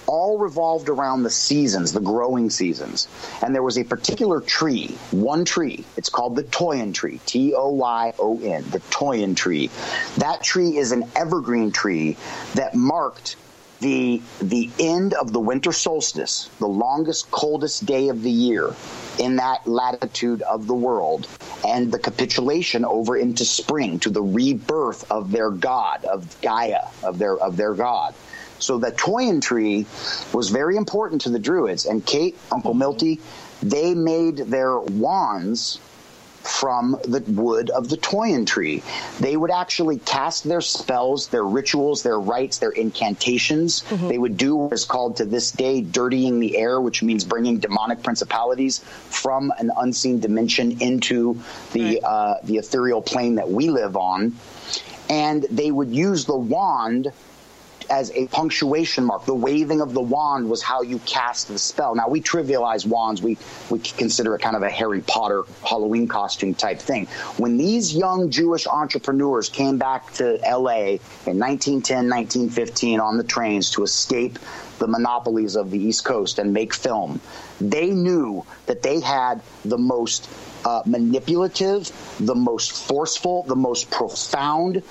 [0.08, 3.06] all revolved around the seasons, the growing seasons.
[3.42, 5.84] And there was a particular tree, one tree.
[5.96, 9.70] It's called the Toyon tree, T O Y O N, the Toyon tree.
[10.16, 12.16] That tree is an evergreen tree
[12.54, 13.36] that marked
[13.80, 18.74] the the end of the winter solstice, the longest coldest day of the year
[19.18, 21.28] in that latitude of the world,
[21.64, 27.18] and the capitulation over into spring to the rebirth of their god, of Gaia, of
[27.18, 28.14] their of their god.
[28.58, 29.86] So the Toyon tree
[30.32, 33.20] was very important to the Druids, and Kate, Uncle Milty,
[33.62, 35.80] they made their wands
[36.48, 38.82] from the wood of the Toyon tree.
[39.20, 43.82] They would actually cast their spells, their rituals, their rites, their incantations.
[44.08, 47.58] They would do what is called to this day dirtying the air, which means bringing
[47.58, 51.40] demonic principalities from an unseen dimension into
[51.72, 54.34] the uh, the ethereal plane that we live on.
[55.10, 57.12] And they would use the wand
[57.90, 59.24] as a punctuation mark.
[59.24, 61.94] The waving of the wand was how you cast the spell.
[61.94, 63.22] Now we trivialize wands.
[63.22, 63.38] We
[63.70, 67.06] we consider it kind of a Harry Potter Halloween costume type thing.
[67.36, 73.70] When these young Jewish entrepreneurs came back to LA in 1910, 1915 on the trains
[73.70, 74.38] to escape
[74.78, 77.20] the monopolies of the East Coast and make film,
[77.60, 80.28] they knew that they had the most
[80.64, 84.82] uh, manipulative, the most forceful, the most profound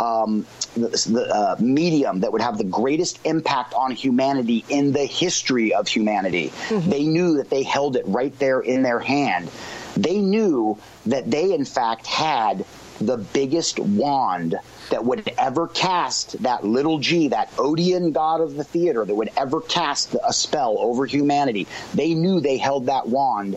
[0.00, 5.04] um, the, the uh, medium that would have the greatest impact on humanity in the
[5.04, 6.52] history of humanity.
[6.70, 9.50] They knew that they held it right there in their hand.
[9.96, 12.64] They knew that they, in fact, had
[13.00, 14.56] the biggest wand
[14.90, 19.30] that would ever cast that little g, that Odeon god of the theater, that would
[19.36, 21.66] ever cast a spell over humanity.
[21.94, 23.56] They knew they held that wand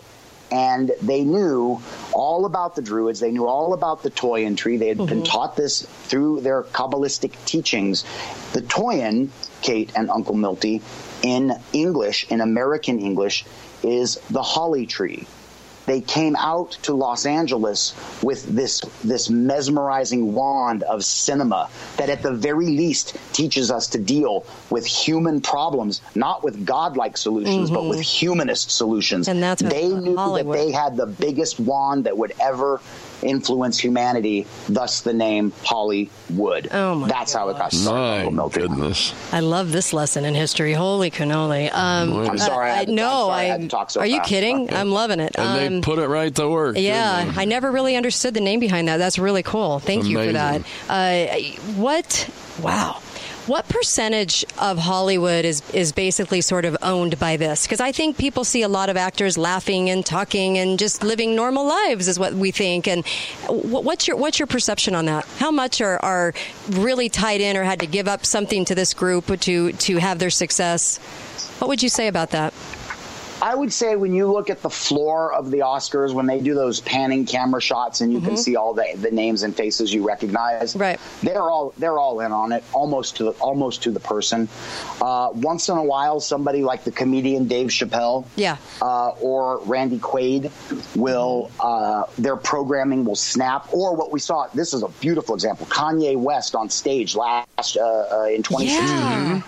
[0.54, 1.82] and they knew
[2.14, 3.20] all about the Druids.
[3.20, 4.78] They knew all about the Toyon tree.
[4.78, 5.24] They had been mm-hmm.
[5.24, 8.06] taught this through their Kabbalistic teachings.
[8.54, 9.32] The Toyon,
[9.64, 10.84] Kate and Uncle Milty,
[11.24, 13.46] in English, in American English,
[13.82, 15.26] is the holly tree.
[15.86, 22.22] They came out to Los Angeles with this this mesmerizing wand of cinema that at
[22.24, 27.82] the very least teaches us to deal with human problems, not with godlike solutions, but
[27.82, 27.90] Mhm.
[27.90, 29.28] with humanist solutions.
[29.28, 32.80] And that's what they knew Hollywood- that they had the biggest wand that would ever
[33.24, 36.68] influence humanity, thus the name Hollywood.
[36.72, 38.32] Oh my That's how it got started.
[38.32, 39.14] My goodness.
[39.34, 40.74] I love this lesson in history.
[40.74, 41.74] Holy cannoli.
[41.74, 44.06] Um, I'm sorry, I had to- I'm no, sorry I had to talk so Are
[44.06, 44.30] you fast.
[44.30, 44.74] kidding?
[44.74, 45.36] I'm loving it.
[45.38, 46.78] And they Um, put it right to work.
[46.78, 47.32] yeah.
[47.36, 48.98] I never really understood the name behind that.
[48.98, 49.80] That's really cool.
[49.80, 50.62] Thank you for that.
[50.90, 51.26] Uh,
[51.76, 52.28] what?
[52.62, 52.98] Wow.
[53.46, 57.64] What percentage of Hollywood is, is basically sort of owned by this?
[57.64, 61.36] Because I think people see a lot of actors laughing and talking and just living
[61.36, 62.88] normal lives, is what we think.
[62.88, 63.06] And
[63.50, 65.26] what's your what's your perception on that?
[65.40, 66.34] How much are, are
[66.70, 70.20] really tied in or had to give up something to this group to to have
[70.20, 71.00] their success?
[71.60, 72.54] What would you say about that?
[73.44, 76.54] I would say when you look at the floor of the Oscars, when they do
[76.54, 80.08] those panning camera shots and you can see all the, the names and faces you
[80.08, 80.98] recognize, right?
[81.22, 84.48] They're all they're all in on it, almost to the, almost to the person.
[85.02, 90.00] Uh, once in a while, somebody like the comedian Dave Chappelle, yeah, uh, or Randy
[90.00, 90.50] Quaid
[90.96, 93.68] will uh, their programming will snap.
[93.74, 97.82] Or what we saw, this is a beautiful example: Kanye West on stage last uh,
[97.84, 98.88] uh, in 2016.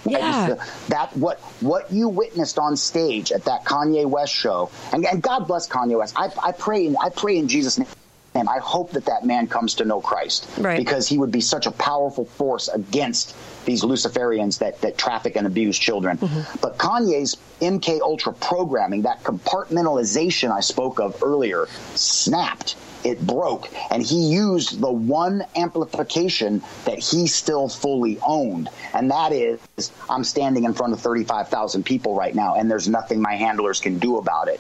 [0.06, 0.48] Yeah, yeah.
[0.48, 5.22] That- that what what you witnessed on stage at that Kanye West show, and, and
[5.22, 6.14] God bless Kanye West.
[6.18, 7.88] I, I pray in I pray in Jesus' name.
[8.36, 10.78] I hope that that man comes to know Christ Right.
[10.78, 13.34] because he would be such a powerful force against
[13.66, 16.18] these Luciferians that, that traffic and abuse children.
[16.18, 16.58] Mm-hmm.
[16.62, 22.76] But Kanye's MK Ultra programming, that compartmentalization I spoke of earlier, snapped.
[23.06, 29.32] It broke, and he used the one amplification that he still fully owned, and that
[29.32, 29.60] is
[30.10, 34.00] I'm standing in front of 35,000 people right now, and there's nothing my handlers can
[34.00, 34.60] do about it.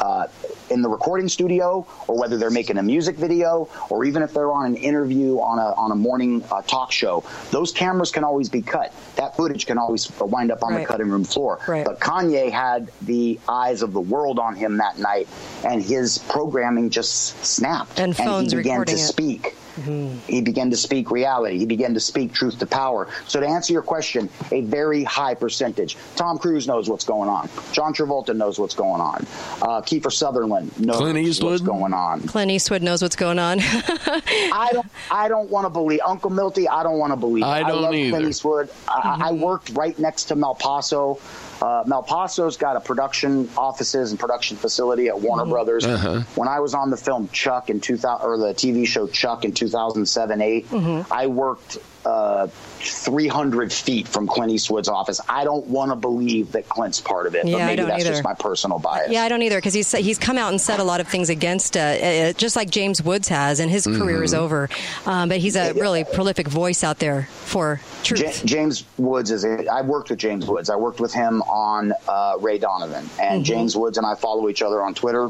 [0.00, 0.26] Uh,
[0.70, 4.52] in the recording studio, or whether they're making a music video, or even if they're
[4.52, 8.48] on an interview on a on a morning uh, talk show, those cameras can always
[8.48, 8.92] be cut.
[9.16, 10.80] That footage can always wind up on Right.
[10.82, 11.58] the cutting room floor.
[11.66, 11.84] Right.
[11.84, 15.28] But Kanye had the eyes of the world on him that night,
[15.64, 17.98] and his programming just snapped.
[18.00, 18.98] And phones he began to it.
[18.98, 19.54] speak.
[19.76, 21.58] He began to speak reality.
[21.58, 23.08] He began to speak truth to power.
[23.26, 25.96] So to answer your question, a very high percentage.
[26.16, 27.48] Tom Cruise knows what's going on.
[27.72, 29.26] John Travolta knows what's going on.
[29.60, 32.20] Uh, Kiefer Sutherland knows Clint what's going on.
[32.22, 33.58] Clint Eastwood knows what's going on.
[33.60, 34.86] I don't.
[35.10, 36.68] I don't want to believe Uncle Milty.
[36.68, 37.44] I don't want to believe.
[37.44, 38.16] I don't love either.
[38.16, 38.70] Clint Eastwood.
[38.88, 41.20] I, I worked right next to Malpaso.
[41.60, 45.86] Uh, Malpaso's got a production offices and production facility at Warner Brothers.
[45.86, 46.20] Uh-huh.
[46.34, 49.52] When I was on the film Chuck in 2000 or the TV show Chuck in
[49.52, 50.66] 2007 8,
[51.10, 52.46] I worked uh,
[52.78, 55.20] 300 feet from Clint Eastwood's office.
[55.28, 58.10] I don't want to believe that Clint's part of it, Yeah, but maybe that's either.
[58.10, 59.10] just my personal bias.
[59.10, 61.28] Yeah, I don't either because he's he's come out and said a lot of things
[61.28, 64.68] against, uh, uh, just like James Woods has, and his career is over.
[65.04, 68.20] Um, but he's a really prolific voice out there for truth.
[68.20, 69.44] Ja- James Woods is.
[69.44, 70.70] A, I worked with James Woods.
[70.70, 73.46] I worked with him on uh, Ray Donovan, and Mhm.
[73.46, 75.28] James Woods and I follow each other on Twitter.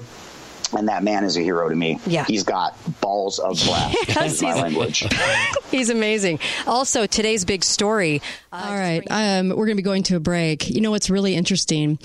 [0.76, 2.00] And that man is a hero to me.
[2.06, 2.24] Yeah.
[2.26, 3.94] he's got balls of glass.
[4.08, 5.04] Yes, my he's- language.
[5.70, 6.38] He's amazing.
[6.66, 8.22] Also, today's big story.
[8.52, 10.70] All right, um, we're going to be going to a break.
[10.70, 11.98] You know what's really interesting?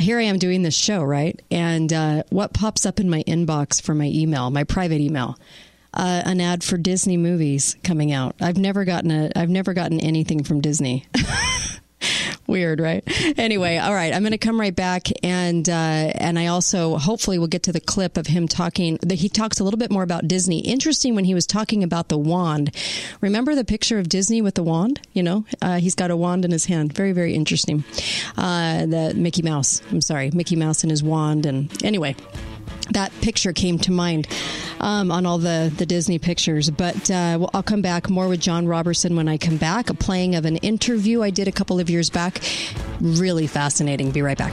[0.00, 1.40] Here I am doing this show, right?
[1.50, 5.36] And uh, what pops up in my inbox for my email, my private email?
[5.94, 8.34] Uh, an ad for Disney movies coming out.
[8.40, 9.30] I've never gotten a.
[9.36, 11.06] I've never gotten anything from Disney.
[12.46, 13.02] Weird, right?
[13.38, 14.12] Anyway, all right.
[14.12, 17.72] I'm going to come right back, and uh, and I also hopefully will get to
[17.72, 18.98] the clip of him talking.
[19.02, 20.60] That he talks a little bit more about Disney.
[20.60, 22.74] Interesting when he was talking about the wand.
[23.20, 25.00] Remember the picture of Disney with the wand?
[25.12, 26.92] You know, uh, he's got a wand in his hand.
[26.92, 27.84] Very, very interesting.
[28.36, 29.80] Uh, the Mickey Mouse.
[29.90, 31.46] I'm sorry, Mickey Mouse and his wand.
[31.46, 32.16] And anyway,
[32.90, 34.28] that picture came to mind
[34.80, 36.70] um, on all the, the Disney pictures.
[36.70, 39.90] But uh, well, I'll come back more with John Robertson when I come back.
[39.90, 42.40] A playing of an interview I did a couple of years back.
[43.00, 44.10] Really fascinating.
[44.10, 44.52] Be right back.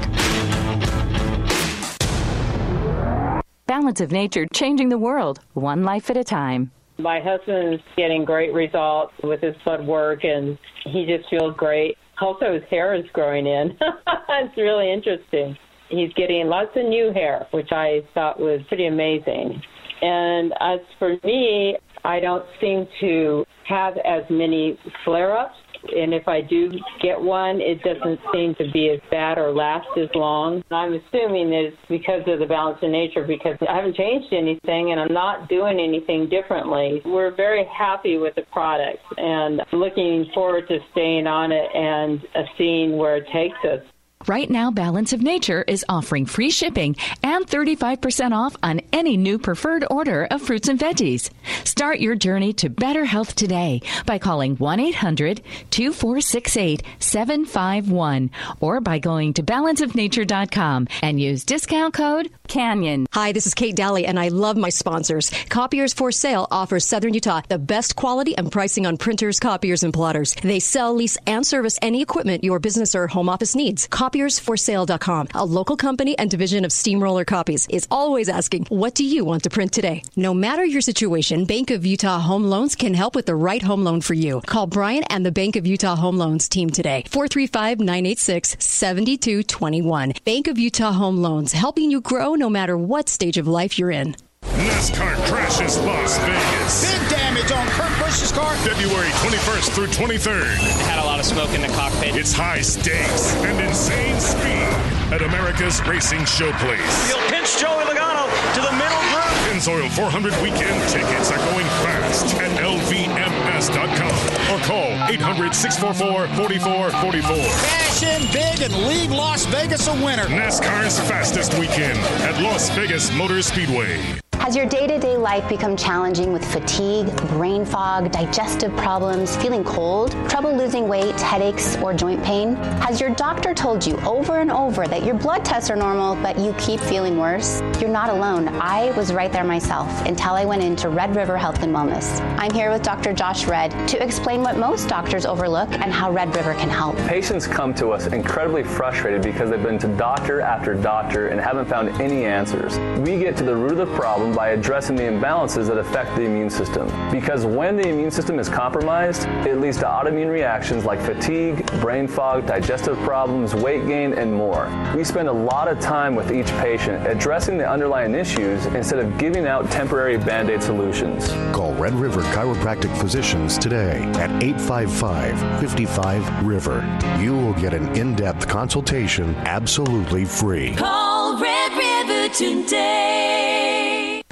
[3.67, 6.71] Balance of Nature, changing the world, one life at a time.
[6.97, 11.95] My husband's getting great results with his blood work, and he just feels great.
[12.19, 13.77] Also, his hair is growing in.
[14.29, 15.55] it's really interesting.
[15.89, 19.61] He's getting lots of new hair, which I thought was pretty amazing.
[20.01, 25.55] And as for me, I don't seem to have as many flare ups.
[25.95, 26.71] And if I do
[27.01, 30.61] get one, it doesn't seem to be as bad or last as long.
[30.71, 34.99] I'm assuming it's because of the balance of nature because I haven't changed anything and
[34.99, 37.01] I'm not doing anything differently.
[37.05, 42.41] We're very happy with the product and looking forward to staying on it and uh,
[42.57, 43.79] seeing where it takes us.
[44.27, 49.39] Right now, Balance of Nature is offering free shipping and 35% off on any new
[49.39, 51.29] preferred order of fruits and veggies.
[51.63, 58.29] Start your journey to better health today by calling 1 800 2468 751
[58.59, 63.05] or by going to balanceofnature.com and use discount code CANYON.
[63.13, 65.31] Hi, this is Kate Dalley, and I love my sponsors.
[65.49, 69.93] Copiers for Sale offers Southern Utah the best quality and pricing on printers, copiers, and
[69.93, 70.35] plotters.
[70.41, 73.87] They sell, lease, and service any equipment your business or home office needs.
[74.09, 79.23] Copiersforsale.com, a local company and division of Steamroller Copies, is always asking, What do you
[79.23, 80.01] want to print today?
[80.15, 83.83] No matter your situation, Bank of Utah Home Loans can help with the right home
[83.83, 84.41] loan for you.
[84.47, 90.13] Call Brian and the Bank of Utah Home Loans team today, 435 986 7221.
[90.25, 93.91] Bank of Utah Home Loans, helping you grow no matter what stage of life you're
[93.91, 94.15] in.
[94.59, 96.83] NASCAR crashes Las Vegas.
[96.83, 98.53] Big damage on Kurt Busch's car.
[98.57, 100.55] February 21st through 23rd.
[100.83, 102.17] Had a lot of smoke in the cockpit.
[102.17, 104.67] It's high stakes and insane speed
[105.15, 107.07] at America's Racing Showplace.
[107.07, 109.31] He'll pinch Joey Logano to the middle group.
[109.47, 114.15] Pennzoil 400 weekend tickets are going fast at lvms.com
[114.51, 117.35] or call 800 644 4444.
[117.63, 120.25] Cash in big and leave Las Vegas a winner.
[120.25, 124.19] NASCAR's fastest weekend at Las Vegas Motor Speedway.
[124.49, 129.63] Has your day to day life become challenging with fatigue, brain fog, digestive problems, feeling
[129.63, 132.55] cold, trouble losing weight, headaches, or joint pain?
[132.81, 136.39] Has your doctor told you over and over that your blood tests are normal, but
[136.39, 137.61] you keep feeling worse?
[137.79, 138.47] You're not alone.
[138.47, 142.19] I was right there myself until I went into Red River Health and Wellness.
[142.39, 143.13] I'm here with Dr.
[143.13, 146.97] Josh Red to explain what most doctors overlook and how Red River can help.
[147.07, 151.67] Patients come to us incredibly frustrated because they've been to doctor after doctor and haven't
[151.67, 152.79] found any answers.
[153.01, 156.21] We get to the root of the problem by addressing the imbalances that affect the
[156.21, 156.87] immune system.
[157.11, 162.07] Because when the immune system is compromised, it leads to autoimmune reactions like fatigue, brain
[162.07, 164.71] fog, digestive problems, weight gain, and more.
[164.95, 169.17] We spend a lot of time with each patient addressing the underlying issues instead of
[169.17, 171.27] giving out temporary band aid solutions.
[171.53, 176.79] Call Red River Chiropractic Physicians today at 855 55 River.
[177.19, 180.75] You will get an in depth consultation absolutely free.
[180.75, 183.78] Call Red River today.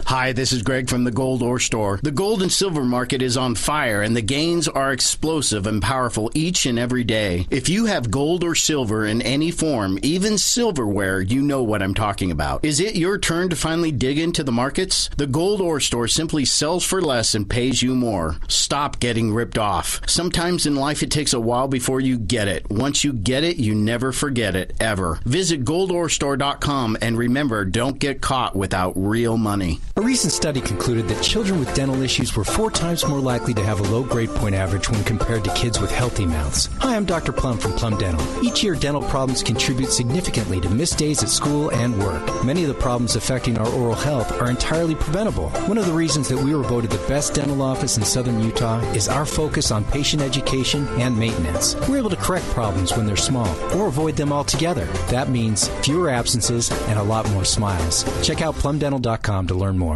[0.08, 2.00] Hi, this is Greg from the Gold Ore Store.
[2.02, 6.32] The gold and silver market is on fire and the gains are explosive and powerful
[6.34, 7.46] each and every day.
[7.52, 11.94] If you have gold or silver in any form, even silverware, you know what I'm
[11.94, 12.64] talking about.
[12.64, 15.10] Is it your turn to finally dig into the markets?
[15.18, 18.38] The Gold Ore Store simply sells for less and pays you more.
[18.48, 20.00] Stop getting ripped off.
[20.08, 22.70] Sometimes in life it takes a while before you get it.
[22.70, 25.20] Once you get it, you never forget it, ever.
[25.26, 29.82] Visit goldorestore.com and remember, don't get caught without real money.
[29.98, 33.64] A recent study concluded that children with dental issues were four times more likely to
[33.64, 36.70] have a low grade point average when compared to kids with healthy mouths.
[36.82, 37.32] Hi, I'm Dr.
[37.32, 38.24] Plum from Plum Dental.
[38.44, 42.22] Each year, dental problems contribute significantly to missed days at school and work.
[42.46, 45.50] Many of the problems affecting our oral health are entirely preventable.
[45.66, 48.80] One of the reasons that we were voted the best dental office in southern Utah
[48.92, 51.76] is our focus on patient education and maintenance.
[51.90, 54.86] We're able to correct problems when they're small or avoid them altogether.
[55.10, 58.06] That means fewer absences and a lot more smiles.
[58.22, 59.87] Check out plumdental.com to learn more.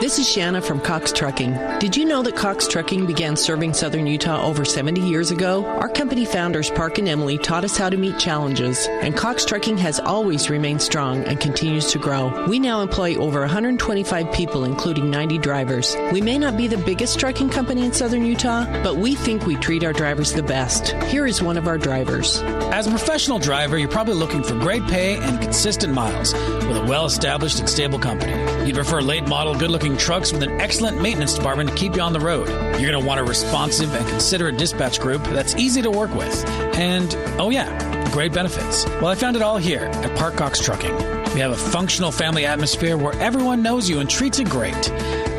[0.00, 1.78] This is Shanna from Cox Trucking.
[1.78, 5.64] Did you know that Cox Trucking began serving southern Utah over 70 years ago?
[5.64, 9.78] Our company founders, Park and Emily, taught us how to meet challenges, and Cox Trucking
[9.78, 12.46] has always remained strong and continues to grow.
[12.46, 15.96] We now employ over 125 people, including 90 drivers.
[16.12, 19.56] We may not be the biggest trucking company in southern Utah, but we think we
[19.56, 20.90] treat our drivers the best.
[21.04, 22.42] Here is one of our drivers.
[22.70, 26.84] As a professional driver, you're probably looking for great pay and consistent miles with a
[26.86, 28.34] well established and stable company.
[28.66, 32.02] You'd prefer late model, good looking trucks with an excellent maintenance department to keep you
[32.02, 32.48] on the road.
[32.48, 36.44] You're going to want a responsive and considerate dispatch group that's easy to work with.
[36.76, 38.84] And, oh yeah, great benefits.
[38.86, 40.96] Well, I found it all here at Park Cox Trucking.
[41.32, 44.90] We have a functional family atmosphere where everyone knows you and treats you great.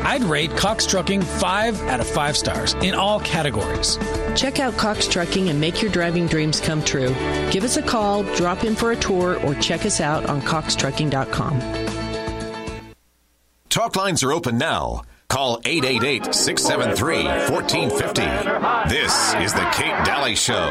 [0.04, 3.98] I'd rate Cox Trucking 5 out of 5 stars in all categories.
[4.36, 7.10] Check out Cox Trucking and make your driving dreams come true.
[7.50, 11.87] Give us a call, drop in for a tour, or check us out on coxtrucking.com.
[13.78, 15.02] Talk lines are open now.
[15.28, 18.88] Call 888 673 1450.
[18.88, 20.70] This is The Kate Dalley Show.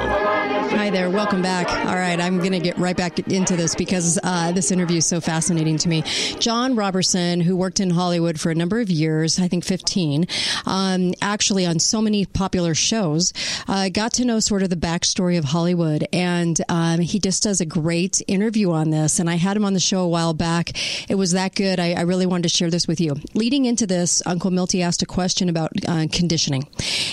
[0.72, 1.12] Hi there.
[1.12, 1.70] Welcome back.
[1.70, 2.20] All right.
[2.20, 5.78] I'm going to get right back into this because uh, this interview is so fascinating
[5.78, 6.02] to me.
[6.40, 10.26] John Robertson, who worked in Hollywood for a number of years, I think 15,
[10.66, 13.34] um, actually on so many popular shows,
[13.68, 16.08] uh, got to know sort of the backstory of Hollywood.
[16.12, 19.20] And um, he just does a great interview on this.
[19.20, 20.72] And I had him on the show a while back.
[21.10, 21.80] It was that good.
[21.80, 23.16] I, I really wanted to share this with you.
[23.36, 26.68] Leading into this, Uncle Milty asked a question about uh, conditioning.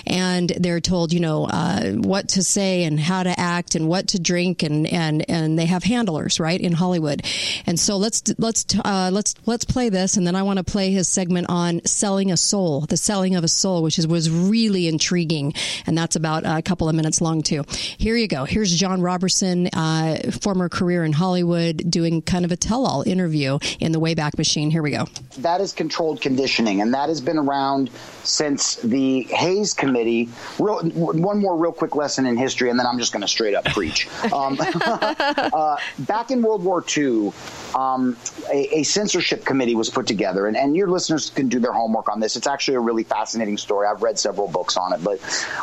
[0.06, 4.08] And they're told, you know, uh, what to say and how to act and what
[4.08, 7.24] to drink and, and, and they have handlers, right, in Hollywood.
[7.66, 10.16] And so let's, let's, uh, let's, let's play this.
[10.16, 13.44] And then I want to play his segment on selling a soul, the selling of
[13.44, 15.54] a soul, which is, was really intriguing.
[15.86, 17.64] And that's about a couple of minutes long too.
[17.68, 18.44] Here you go.
[18.44, 23.92] Here's John Robertson, uh, former career in Hollywood, doing kind of a tell-all interview in
[23.92, 24.70] the Wayback Machine.
[24.70, 25.06] Here we go.
[25.38, 27.90] That is controlled conditioning, and that has been around
[28.22, 30.28] since the Hays Committee.
[30.58, 33.54] Real, one more real quick lesson in history, and then I'm just going to straight
[33.54, 34.08] up preach.
[34.34, 37.30] Um, uh, back in World War II,
[37.74, 38.16] um,
[38.50, 42.08] a, a, censorship committee was put together, and, and, your listeners can do their homework
[42.08, 42.34] on this.
[42.34, 43.86] It's actually a really fascinating story.
[43.86, 45.20] I've read several books on it, but.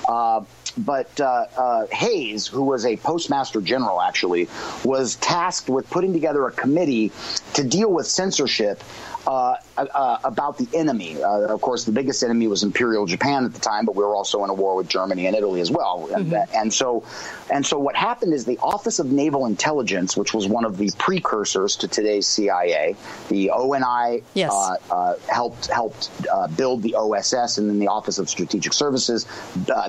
[0.07, 0.43] Uh,
[0.77, 4.47] but uh, uh, Hays, who was a postmaster general, actually
[4.83, 7.11] was tasked with putting together a committee
[7.53, 8.81] to deal with censorship
[9.27, 11.21] uh, uh, about the enemy.
[11.21, 14.15] Uh, of course, the biggest enemy was Imperial Japan at the time, but we were
[14.15, 16.07] also in a war with Germany and Italy as well.
[16.11, 16.33] Mm-hmm.
[16.33, 17.03] And, and, so,
[17.51, 20.91] and so, what happened is the Office of Naval Intelligence, which was one of the
[20.97, 22.95] precursors to today's CIA,
[23.29, 24.51] the ONI yes.
[24.51, 29.27] Uh, uh, helped helped uh, build the OSS, and then the Office of Strategic Services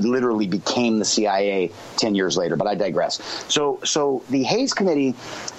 [0.00, 2.56] literally became the CIA 10 years later.
[2.56, 3.20] But I digress.
[3.48, 5.14] So, so the Hays Committee,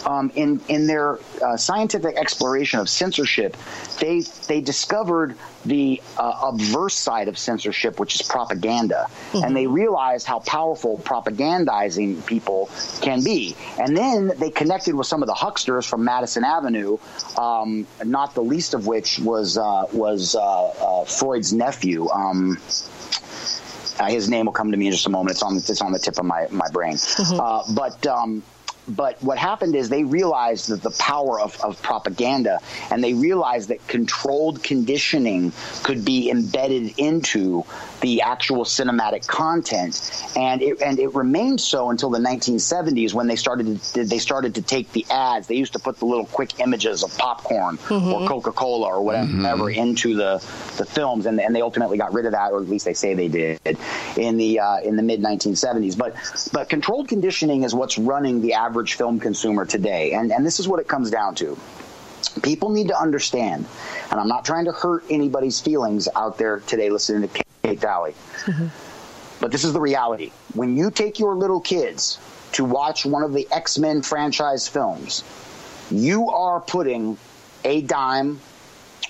[0.05, 3.57] um, in in their uh, scientific exploration of censorship,
[3.99, 9.43] they they discovered the uh, obverse side of censorship, which is propaganda, mm-hmm.
[9.43, 12.69] and they realized how powerful propagandizing people
[13.01, 13.55] can be.
[13.79, 16.97] And then they connected with some of the hucksters from Madison Avenue,
[17.37, 22.09] um, not the least of which was uh, was uh, uh, Freud's nephew.
[22.09, 22.57] Um,
[23.99, 25.31] uh, his name will come to me in just a moment.
[25.31, 26.95] It's on it's on the tip of my my brain.
[26.95, 27.39] Mm-hmm.
[27.39, 28.43] Uh, but um,
[28.87, 32.59] but what happened is they realized that the power of, of propaganda
[32.91, 35.51] and they realized that controlled conditioning
[35.83, 37.63] could be embedded into
[38.03, 43.35] the actual cinematic content and it and it remained so until the 1970s when they
[43.35, 46.59] started to, they started to take the ads they used to put the little quick
[46.59, 48.13] images of popcorn mm-hmm.
[48.13, 49.79] or Coca-Cola or whatever mm-hmm.
[49.79, 50.37] into the
[50.77, 53.15] the films and, and they ultimately got rid of that or at least they say
[53.15, 53.59] they did
[54.17, 56.15] in the uh, in the mid 1970s but
[56.53, 60.13] but controlled conditioning is what's running the average average film consumer today.
[60.13, 61.57] And, and this is what it comes down to.
[62.41, 63.65] People need to understand,
[64.09, 68.13] and I'm not trying to hurt anybody's feelings out there today listening to Kate Dalley,
[68.41, 68.67] mm-hmm.
[69.39, 70.31] but this is the reality.
[70.53, 72.19] When you take your little kids
[72.53, 75.23] to watch one of the X Men franchise films,
[75.89, 77.17] you are putting
[77.63, 78.41] a dime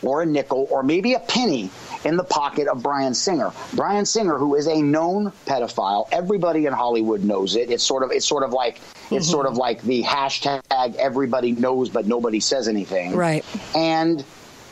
[0.03, 1.71] or a nickel or maybe a penny
[2.05, 3.51] in the pocket of Bryan Singer.
[3.73, 7.71] Bryan Singer, who is a known pedophile, everybody in Hollywood knows it.
[7.71, 9.15] It's sort of it's sort of like mm-hmm.
[9.15, 10.61] it's sort of like the hashtag
[10.95, 13.15] everybody knows but nobody says anything.
[13.15, 13.43] Right.
[13.75, 14.23] And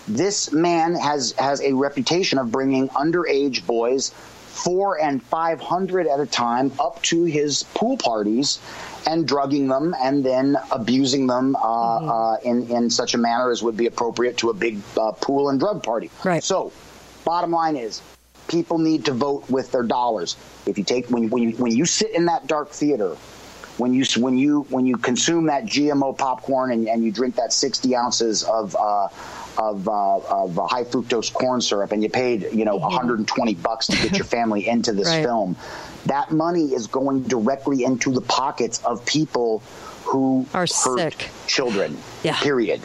[0.08, 6.20] this man has has a reputation of bringing underage boys four and five hundred at
[6.20, 8.60] a time up to his pool parties
[9.08, 12.10] and drugging them and then abusing them uh, mm-hmm.
[12.10, 15.50] uh, in in such a manner as would be appropriate to a big uh, pool
[15.50, 16.10] and drug party.
[16.24, 16.44] Right.
[16.44, 16.72] So
[17.24, 18.02] Bottom line is,
[18.48, 20.36] people need to vote with their dollars.
[20.66, 23.16] If you take when when you, when you sit in that dark theater,
[23.78, 27.54] when you when you when you consume that GMO popcorn and, and you drink that
[27.54, 28.76] 60 ounces of
[29.62, 33.88] uh, of, uh, of high fructose corn syrup and you paid you know 120 bucks
[33.88, 35.24] to get your family into this right.
[35.24, 35.56] film,
[36.06, 39.60] that money is going directly into the pockets of people
[40.06, 41.98] who are hurt sick children.
[42.24, 42.38] Yeah.
[42.40, 42.82] Period.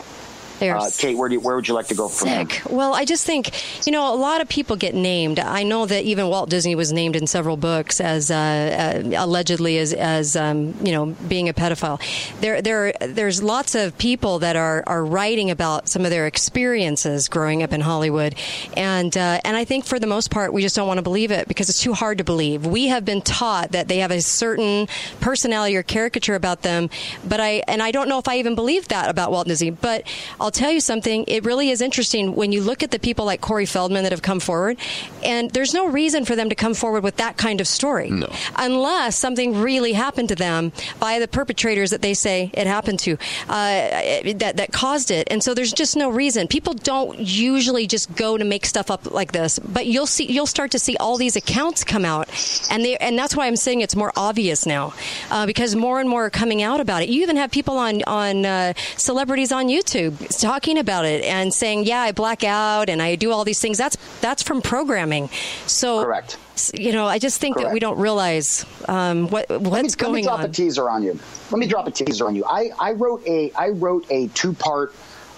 [0.60, 2.62] Uh, Kate, where, do you, where would you like to go from sick.
[2.68, 3.50] Well, I just think,
[3.86, 5.38] you know, a lot of people get named.
[5.38, 9.78] I know that even Walt Disney was named in several books as uh, uh, allegedly
[9.78, 12.00] as, as um, you know, being a pedophile.
[12.40, 17.28] There, there, there's lots of people that are, are writing about some of their experiences
[17.28, 18.34] growing up in Hollywood,
[18.76, 21.30] and uh, and I think for the most part we just don't want to believe
[21.30, 22.66] it because it's too hard to believe.
[22.66, 24.88] We have been taught that they have a certain
[25.20, 26.90] personality or caricature about them,
[27.26, 30.04] but I and I don't know if I even believe that about Walt Disney, but.
[30.45, 31.24] I'll tell you something.
[31.26, 34.22] It really is interesting when you look at the people like Corey Feldman that have
[34.22, 34.78] come forward,
[35.24, 38.28] and there's no reason for them to come forward with that kind of story, no.
[38.56, 43.12] unless something really happened to them by the perpetrators that they say it happened to,
[43.48, 45.28] uh, that that caused it.
[45.30, 46.48] And so there's just no reason.
[46.48, 50.46] People don't usually just go to make stuff up like this, but you'll see you'll
[50.46, 52.28] start to see all these accounts come out,
[52.70, 54.94] and they and that's why I'm saying it's more obvious now,
[55.30, 57.08] uh, because more and more are coming out about it.
[57.08, 61.84] You even have people on on uh, celebrities on YouTube talking about it and saying,
[61.84, 65.28] "Yeah, I black out and I do all these things." That's that's from programming.
[65.66, 66.38] So correct.
[66.72, 67.68] You know, I just think correct.
[67.68, 70.44] that we don't realize um, what what's let me, going let me drop on.
[70.46, 71.18] a teaser on you.
[71.50, 72.44] Let me drop a teaser on you.
[72.46, 74.94] I, I wrote a I wrote a two part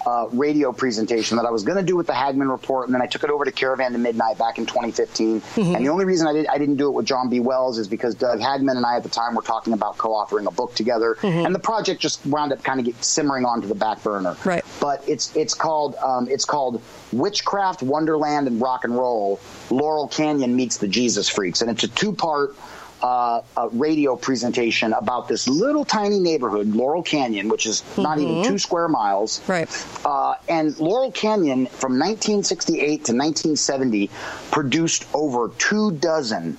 [0.09, 3.01] uh, radio presentation that I was going to do with the Hagmann Report, and then
[3.01, 5.39] I took it over to Caravan to Midnight back in 2015.
[5.39, 5.75] Mm-hmm.
[5.75, 7.39] And the only reason I, did, I didn't do it with John B.
[7.39, 10.51] Wells is because Doug Hagmann and I at the time were talking about co-authoring a
[10.51, 11.45] book together, mm-hmm.
[11.45, 14.35] and the project just wound up kind of simmering onto the back burner.
[14.43, 14.63] Right.
[14.79, 16.81] But it's it's called um, it's called
[17.11, 19.39] Witchcraft, Wonderland, and Rock and Roll.
[19.69, 22.55] Laurel Canyon meets the Jesus Freaks, and it's a two part
[23.01, 28.01] uh, a radio presentation about this little tiny neighborhood, Laurel Canyon, which is mm-hmm.
[28.01, 28.51] not even mm-hmm.
[28.51, 29.41] two square miles.
[29.47, 29.69] Right.
[30.05, 34.09] Uh, and Laurel Canyon from 1968 to 1970
[34.51, 36.57] produced over two dozen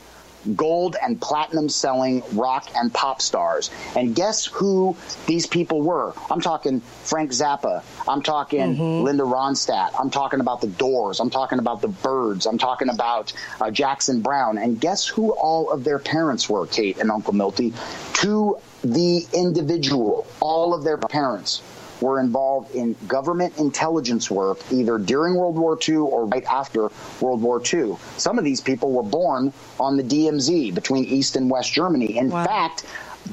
[0.57, 3.71] gold and platinum selling rock and pop stars.
[3.97, 6.15] And guess who these people were?
[6.31, 7.83] I'm talking Frank Zappa.
[8.09, 9.05] I'm talking mm-hmm.
[9.05, 9.91] Linda Ronstadt.
[9.99, 11.21] I'm talking about the Doors.
[11.21, 12.47] I'm talking about the Byrds.
[12.47, 14.59] I'm talking about uh, Jackson Browne.
[14.59, 17.73] And guess who all of their parents were, Kate and Uncle Milty?
[18.15, 21.63] To the individual, all of their parents
[22.01, 26.91] were involved in government intelligence work either during World War II or right after
[27.21, 27.97] World War II.
[28.17, 32.17] Some of these people were born on the DMZ between East and West Germany.
[32.17, 32.45] In wow.
[32.45, 32.87] fact,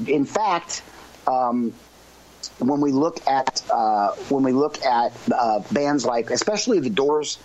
[0.06, 0.82] in fact,
[1.26, 1.72] um,
[2.58, 7.38] when we look at uh, when we look at uh, bands like, especially the Doors,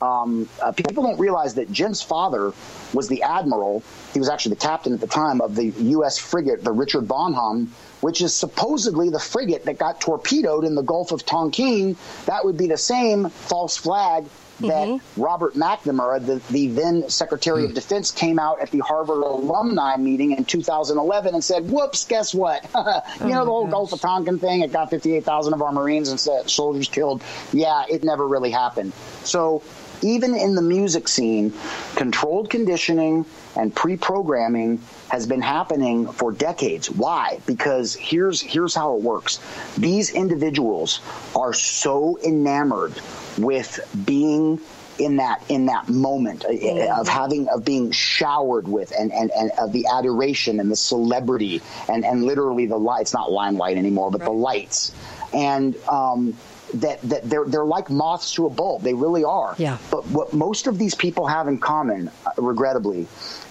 [0.00, 2.52] um, uh, people don't realize that Jim's father
[2.92, 3.82] was the admiral.
[4.12, 6.18] He was actually the captain at the time of the U.S.
[6.18, 11.10] frigate, the Richard Bonham, which is supposedly the frigate that got torpedoed in the Gulf
[11.10, 11.96] of Tonkin.
[12.26, 14.24] That would be the same false flag
[14.60, 15.22] that Mm-hmm.
[15.22, 20.32] Robert McNamara, the, the then Secretary of Defense, came out at the Harvard alumni meeting
[20.32, 22.64] in 2011 and said, "Whoops, guess what?
[23.20, 24.62] you know the whole Gulf of Tonkin thing?
[24.62, 27.22] It got 58,000 of our Marines and soldiers killed.
[27.52, 28.92] Yeah, it never really happened.
[29.24, 29.62] So."
[30.02, 31.52] Even in the music scene,
[31.96, 33.26] controlled conditioning
[33.56, 36.90] and pre-programming has been happening for decades.
[36.90, 37.40] Why?
[37.46, 39.40] Because here's here's how it works.
[39.76, 41.00] These individuals
[41.34, 42.94] are so enamored
[43.38, 44.60] with being
[44.98, 49.50] in that in that moment uh, of having of being showered with and, and, and
[49.58, 54.10] of the adoration and the celebrity and, and literally the light it's not limelight anymore
[54.10, 54.92] but the lights
[55.32, 56.36] and um,
[56.74, 58.82] that that they're they're like moths to a bulb.
[58.82, 59.54] They really are.
[59.58, 59.78] Yeah.
[59.90, 63.06] but what most of these people have in common uh, regrettably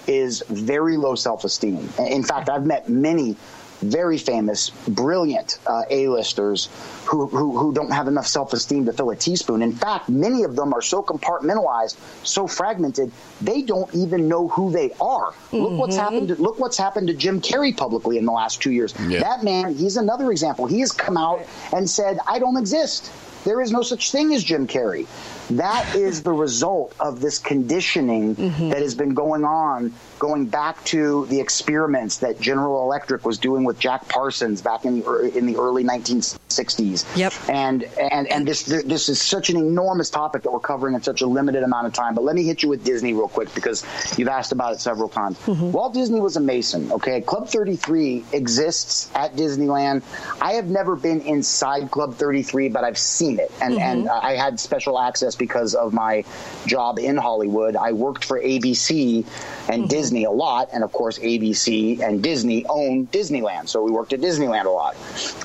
[0.08, 1.90] is very low self-esteem.
[2.00, 3.36] In fact I've met many
[3.82, 6.70] very famous, brilliant uh, A-listers
[7.06, 9.62] who, who who don't have enough self-esteem to fill a teaspoon.
[9.62, 13.12] In fact, many of them are so compartmentalized, so fragmented,
[13.42, 15.34] they don't even know who they are.
[15.52, 16.30] Look what's happened.
[16.30, 18.94] To, look what's happened to Jim Carrey publicly in the last two years.
[18.94, 20.66] That man, he's another example.
[20.66, 21.42] He has come out
[21.74, 23.12] and said, "I don't exist."
[23.46, 25.08] There is no such thing as Jim Carrey.
[25.52, 28.70] That is the result of this conditioning mm-hmm.
[28.70, 33.64] that has been going on, going back to the experiments that General Electric was doing
[33.64, 37.18] with Jack Parsons back in the, in the early 1960s.
[37.18, 37.34] Yep.
[37.50, 41.22] And and and this this is such an enormous topic that we're covering in such
[41.22, 42.14] a limited amount of time.
[42.14, 43.86] But let me hit you with Disney real quick because
[44.18, 45.38] you've asked about it several times.
[45.40, 45.72] Mm-hmm.
[45.72, 46.92] Walt Disney was a Mason.
[46.92, 50.04] Okay, Club 33 exists at Disneyland.
[50.42, 53.82] I have never been inside Club 33, but I've seen it, and mm-hmm.
[53.82, 56.24] and I had special access because of my
[56.66, 57.76] job in Hollywood.
[57.76, 59.26] I worked for ABC
[59.70, 64.14] and Disney a lot, and of course ABC and Disney own Disneyland, so we worked
[64.14, 64.96] at Disneyland a lot.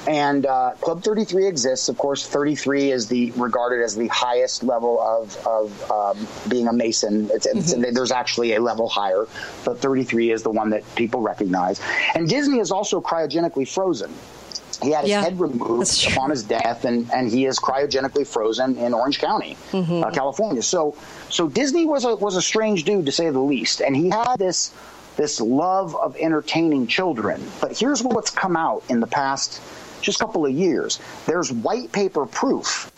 [0.08, 1.88] And uh, Club 33 exists.
[1.88, 6.72] Of course, 33 is the regarded as the highest level of of um, being a
[6.72, 7.30] Mason.
[7.32, 9.26] It's, it's, There's actually a level higher,
[9.64, 11.80] but 33 is the one that people recognize.
[12.14, 14.12] And Disney is also cryogenically frozen.
[14.82, 18.76] He had his Yeah, head removed upon his death, and, and he is cryogenically frozen
[18.78, 20.62] in Orange County, uh, California.
[20.62, 20.96] So,
[21.28, 24.36] so Disney was a was a strange dude to say the least, and he had
[24.38, 24.72] this
[25.16, 27.40] this love of entertaining children.
[27.60, 29.60] But here's what's come out in the past
[30.00, 30.98] just couple of years.
[31.26, 32.90] There's white paper proof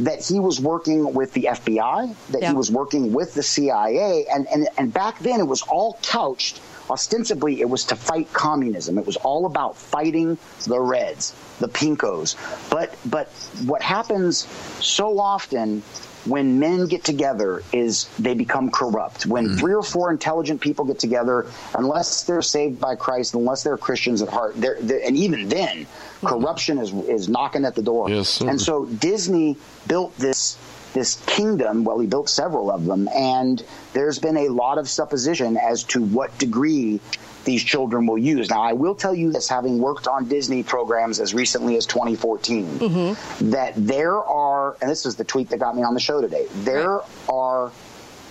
[0.00, 2.50] that he was working with the FBI, that Yeah.
[2.50, 6.60] he was working with the CIA, and, and, and back then it was all couched.
[6.92, 8.98] Ostensibly, it was to fight communism.
[8.98, 10.36] It was all about fighting
[10.66, 12.36] the Reds, the Pinkos.
[12.68, 13.28] But but
[13.64, 14.46] what happens
[14.78, 15.82] so often
[16.26, 19.24] when men get together is they become corrupt.
[19.24, 19.56] When mm-hmm.
[19.56, 24.20] three or four intelligent people get together, unless they're saved by Christ, unless they're Christians
[24.20, 26.26] at heart, they're, they're, and even then, mm-hmm.
[26.26, 28.10] corruption is is knocking at the door.
[28.10, 29.56] Yes, and so Disney
[29.88, 30.58] built this
[30.92, 31.84] this kingdom.
[31.84, 33.62] Well, he built several of them, and
[33.92, 37.00] there's been a lot of supposition as to what degree
[37.44, 38.50] these children will use.
[38.50, 43.16] Now, I will tell you this, having worked on Disney programs as recently as 2014,
[43.50, 46.46] that there are, and this is the tweet that got me on the show today.
[46.62, 47.72] There are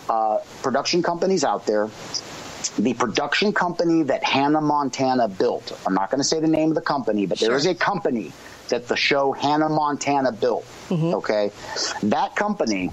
[0.10, 1.90] uh, production companies out there.
[2.78, 5.78] The production company that Hannah Montana built.
[5.86, 8.32] I'm not going to say the name of the company, but there is a company
[8.72, 10.66] that the show Hannah Montana built.
[10.90, 11.16] Mm-hmm.
[11.16, 11.52] Okay,
[12.04, 12.92] that company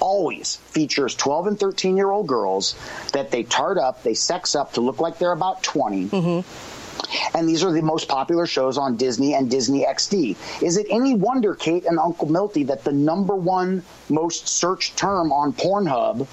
[0.00, 2.74] always features 12 and 13 year old girls
[3.12, 6.06] that they tart up, they sex up to look like they're about 20.
[6.06, 7.36] Mm-hmm.
[7.36, 10.62] And these are the most popular shows on Disney and Disney XD.
[10.62, 15.32] Is it any wonder, Kate and Uncle Milty, that the number one most searched term
[15.32, 16.26] on Pornhub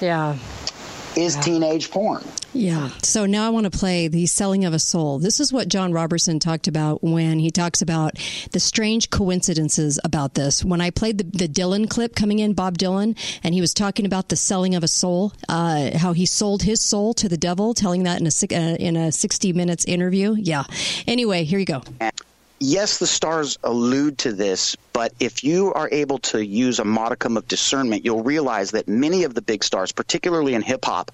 [0.00, 0.36] Yeah.
[1.16, 2.24] Is teenage porn?
[2.52, 2.90] Yeah.
[3.02, 5.18] So now I want to play The Selling of a Soul.
[5.18, 8.18] This is what John Robertson talked about when he talks about
[8.52, 10.64] the strange coincidences about this.
[10.64, 14.06] When I played the, the Dylan clip coming in, Bob Dylan, and he was talking
[14.06, 17.74] about the selling of a soul, uh, how he sold his soul to the devil,
[17.74, 20.34] telling that in a, uh, in a 60 minutes interview.
[20.38, 20.64] Yeah.
[21.06, 21.82] Anyway, here you go.
[22.60, 27.36] Yes, the stars allude to this, but if you are able to use a modicum
[27.36, 31.10] of discernment, you'll realize that many of the big stars, particularly in hip hop,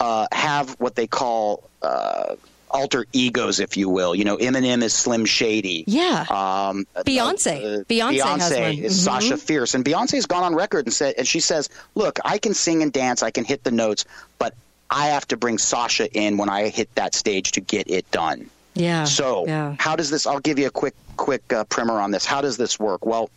[0.00, 2.34] uh, have what they call uh,
[2.70, 4.14] alter egos, if you will.
[4.14, 5.84] You know, Eminem is Slim Shady.
[5.86, 6.22] Yeah.
[6.28, 7.80] Um, Beyonce.
[7.80, 8.60] uh, Beyonce has one.
[8.84, 9.04] is Mhm.
[9.04, 12.54] Sasha Fierce, and Beyonce's gone on record and said, and she says, "Look, I can
[12.54, 14.04] sing and dance, I can hit the notes,
[14.38, 14.52] but
[14.90, 18.50] I have to bring Sasha in when I hit that stage to get it done."
[18.76, 19.04] Yeah.
[19.04, 19.74] So, yeah.
[19.78, 20.26] how does this?
[20.26, 22.24] I'll give you a quick quick uh, primer on this.
[22.24, 23.06] How does this work?
[23.06, 23.30] Well,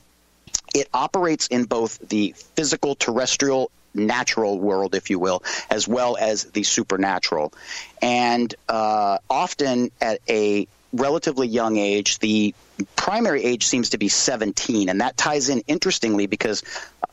[0.75, 6.43] it operates in both the physical terrestrial natural world, if you will, as well as
[6.45, 7.53] the supernatural.
[8.01, 12.53] And uh, often at a relatively young age, the
[12.95, 14.89] primary age seems to be 17.
[14.89, 16.63] And that ties in interestingly because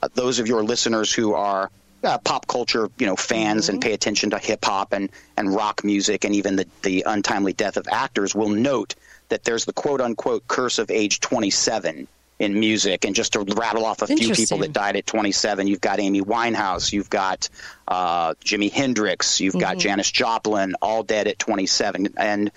[0.02, 1.70] uh, those of your listeners who are
[2.06, 3.74] uh, pop culture, you know, fans mm-hmm.
[3.74, 7.52] and pay attention to hip hop and, and rock music and even the, the untimely
[7.52, 8.94] death of actors will note
[9.28, 12.06] that there's the quote unquote curse of age 27
[12.38, 13.04] in music.
[13.04, 16.20] And just to rattle off a few people that died at 27, you've got Amy
[16.20, 17.48] Winehouse, you've got
[17.88, 19.60] uh, Jimi Hendrix, you've mm-hmm.
[19.60, 22.14] got Janis Joplin, all dead at 27.
[22.16, 22.50] And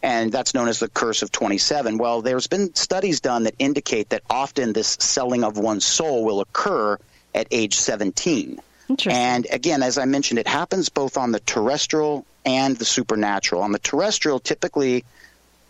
[0.00, 1.98] and that's known as the curse of 27.
[1.98, 6.40] Well, there's been studies done that indicate that often this selling of one's soul will
[6.40, 6.98] occur
[7.34, 8.60] at age 17.
[9.12, 13.62] And again, as I mentioned, it happens both on the terrestrial and the supernatural.
[13.62, 15.04] On the terrestrial, typically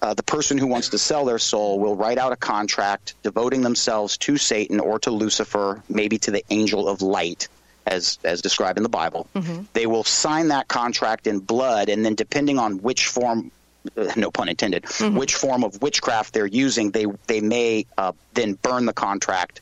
[0.00, 3.62] uh, the person who wants to sell their soul will write out a contract devoting
[3.62, 7.48] themselves to Satan or to Lucifer, maybe to the angel of light,
[7.86, 9.26] as as described in the Bible.
[9.34, 9.62] Mm-hmm.
[9.72, 13.50] They will sign that contract in blood, and then depending on which form.
[13.96, 14.82] Uh, no pun intended.
[14.82, 15.16] Mm-hmm.
[15.16, 19.60] Which form of witchcraft they're using, they they may uh, then burn the contract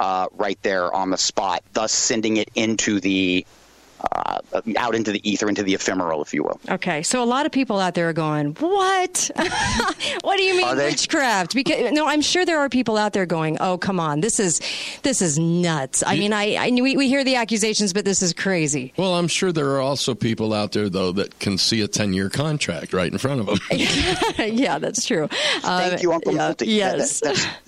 [0.00, 3.46] uh, right there on the spot, thus sending it into the
[4.12, 4.40] uh,
[4.76, 6.60] out into the ether, into the ephemeral, if you will.
[6.70, 9.30] Okay, so a lot of people out there are going, "What?
[10.22, 13.56] what do you mean witchcraft?" Because no, I'm sure there are people out there going,
[13.60, 14.60] "Oh, come on, this is
[15.02, 18.32] this is nuts." I mean, I, I we, we hear the accusations, but this is
[18.32, 18.92] crazy.
[18.96, 22.12] Well, I'm sure there are also people out there though that can see a 10
[22.12, 23.58] year contract right in front of them.
[24.38, 25.28] yeah, that's true.
[25.28, 26.66] Thank uh, you, Uncle yeah, Milty.
[26.66, 27.20] Yes.
[27.20, 27.58] That, that,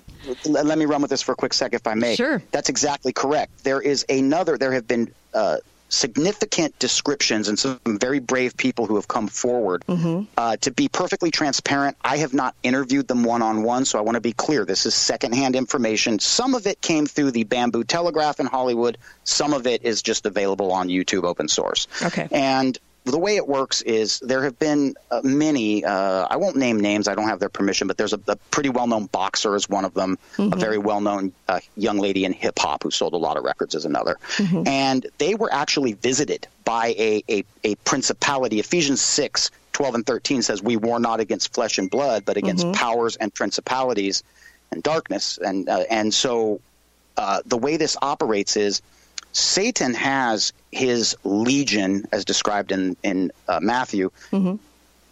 [0.45, 2.17] let me run with this for a quick sec, if I may.
[2.17, 2.43] Sure.
[2.51, 3.65] That's exactly correct.
[3.65, 4.59] There is another.
[4.59, 5.13] There have been.
[5.35, 5.59] Uh,
[5.89, 9.85] significant descriptions and some very brave people who have come forward.
[9.89, 10.25] Mm-hmm.
[10.37, 14.03] Uh, to be perfectly transparent, I have not interviewed them one on one, so I
[14.03, 14.65] want to be clear.
[14.65, 16.19] This is secondhand information.
[16.19, 20.27] Some of it came through the Bamboo Telegraph in Hollywood, some of it is just
[20.27, 21.87] available on YouTube open source.
[22.03, 22.29] Okay.
[22.31, 22.79] And
[23.11, 25.85] the way it works is there have been uh, many.
[25.85, 27.09] Uh, I won't name names.
[27.09, 29.95] I don't have their permission, but there's a, a pretty well-known boxer is one of
[29.95, 30.19] them.
[30.37, 30.53] Mm-hmm.
[30.53, 33.75] A very well-known uh, young lady in hip hop who sold a lot of records
[33.75, 34.17] is another.
[34.37, 34.67] Mm-hmm.
[34.67, 38.61] And they were actually visited by a, a, a principality.
[38.61, 39.51] Ephesians six.
[39.75, 42.73] 12 and 13 says we war not against flesh and blood but against mm-hmm.
[42.73, 44.25] powers and principalities
[44.73, 46.61] and darkness and uh, and so
[47.17, 48.83] uh, the way this operates is
[49.33, 54.57] Satan has his legion, as described in in uh, Matthew, mm-hmm.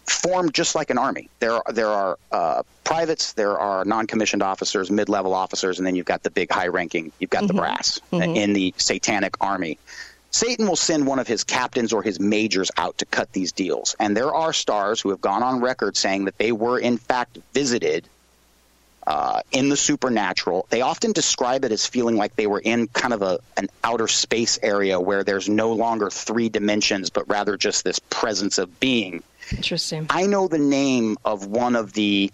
[0.05, 1.29] formed just like an army.
[1.39, 6.05] There are, there are uh, privates, there are non-commissioned officers, mid-level officers, and then you've
[6.05, 7.11] got the big high-ranking.
[7.19, 7.47] You've got mm-hmm.
[7.47, 8.35] the brass mm-hmm.
[8.35, 9.77] in the satanic army.
[10.31, 13.95] Satan will send one of his captains or his majors out to cut these deals.
[13.99, 17.37] And there are stars who have gone on record saying that they were, in fact,
[17.53, 18.07] visited
[19.07, 20.67] uh, in the supernatural.
[20.69, 24.09] They often describe it as feeling like they were in kind of a an outer
[24.09, 29.23] space area where there's no longer three dimensions, but rather just this presence of being.
[29.51, 30.07] Interesting.
[30.09, 32.31] I know the name of one of the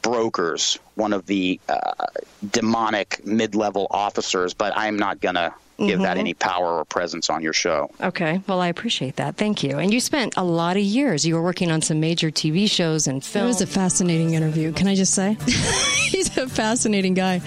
[0.00, 2.06] brokers, one of the uh,
[2.48, 6.02] demonic mid-level officers, but I'm not gonna give mm-hmm.
[6.02, 7.90] that any power or presence on your show.
[8.00, 8.40] Okay.
[8.46, 9.36] Well, I appreciate that.
[9.36, 9.78] Thank you.
[9.78, 11.26] And you spent a lot of years.
[11.26, 13.60] You were working on some major TV shows and films.
[13.60, 14.72] It was a fascinating interview.
[14.72, 15.36] Can I just say?
[15.46, 17.40] He's a fascinating guy.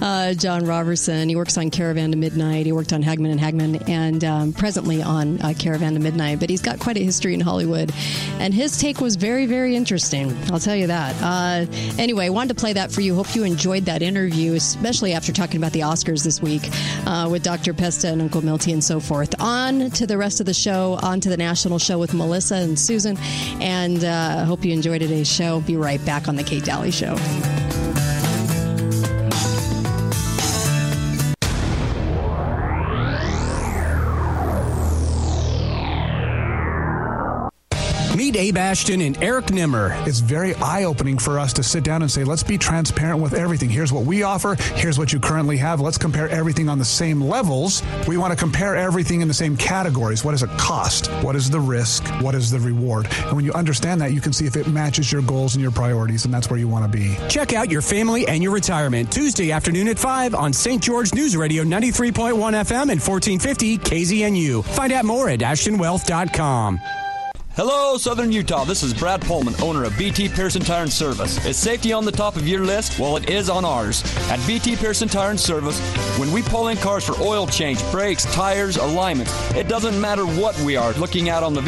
[0.00, 1.28] Uh, John Robertson.
[1.28, 2.66] He works on Caravan to Midnight.
[2.66, 6.40] He worked on Hagmann and Hagmann and um, presently on uh, Caravan to Midnight.
[6.40, 7.92] But he's got quite a history in Hollywood.
[8.38, 10.36] And his take was very, very interesting.
[10.50, 11.14] I'll tell you that.
[11.22, 11.66] Uh,
[11.98, 13.14] anyway, I wanted to play that for you.
[13.14, 16.62] Hope you enjoyed that interview, especially after talking about the Oscars this week
[17.06, 17.67] uh, with Dr.
[17.68, 17.78] Dr.
[17.78, 19.34] Pesta and Uncle Milty and so forth.
[19.40, 22.78] On to the rest of the show, on to the national show with Melissa and
[22.78, 23.18] Susan.
[23.60, 25.60] And I uh, hope you enjoyed today's show.
[25.60, 27.18] Be right back on The Kate Dalley Show.
[38.38, 39.92] Abe Ashton and Eric Nimmer.
[40.06, 43.34] It's very eye opening for us to sit down and say, let's be transparent with
[43.34, 43.68] everything.
[43.68, 44.54] Here's what we offer.
[44.74, 45.80] Here's what you currently have.
[45.80, 47.82] Let's compare everything on the same levels.
[48.06, 50.24] We want to compare everything in the same categories.
[50.24, 51.08] What does it cost?
[51.24, 52.06] What is the risk?
[52.22, 53.08] What is the reward?
[53.26, 55.72] And when you understand that, you can see if it matches your goals and your
[55.72, 57.16] priorities, and that's where you want to be.
[57.28, 60.80] Check out your family and your retirement Tuesday afternoon at 5 on St.
[60.80, 64.64] George News Radio 93.1 FM and 1450 KZNU.
[64.64, 66.78] Find out more at ashtonwealth.com.
[67.58, 68.62] Hello, Southern Utah.
[68.62, 71.44] This is Brad Pullman, owner of BT Pearson Tire and Service.
[71.44, 73.00] Is safety on the top of your list?
[73.00, 74.04] Well, it is on ours.
[74.30, 75.80] At BT Pearson Tire and Service,
[76.20, 80.56] when we pull in cars for oil change, brakes, tires, alignments, it doesn't matter what
[80.60, 81.66] we are looking at on the vehicle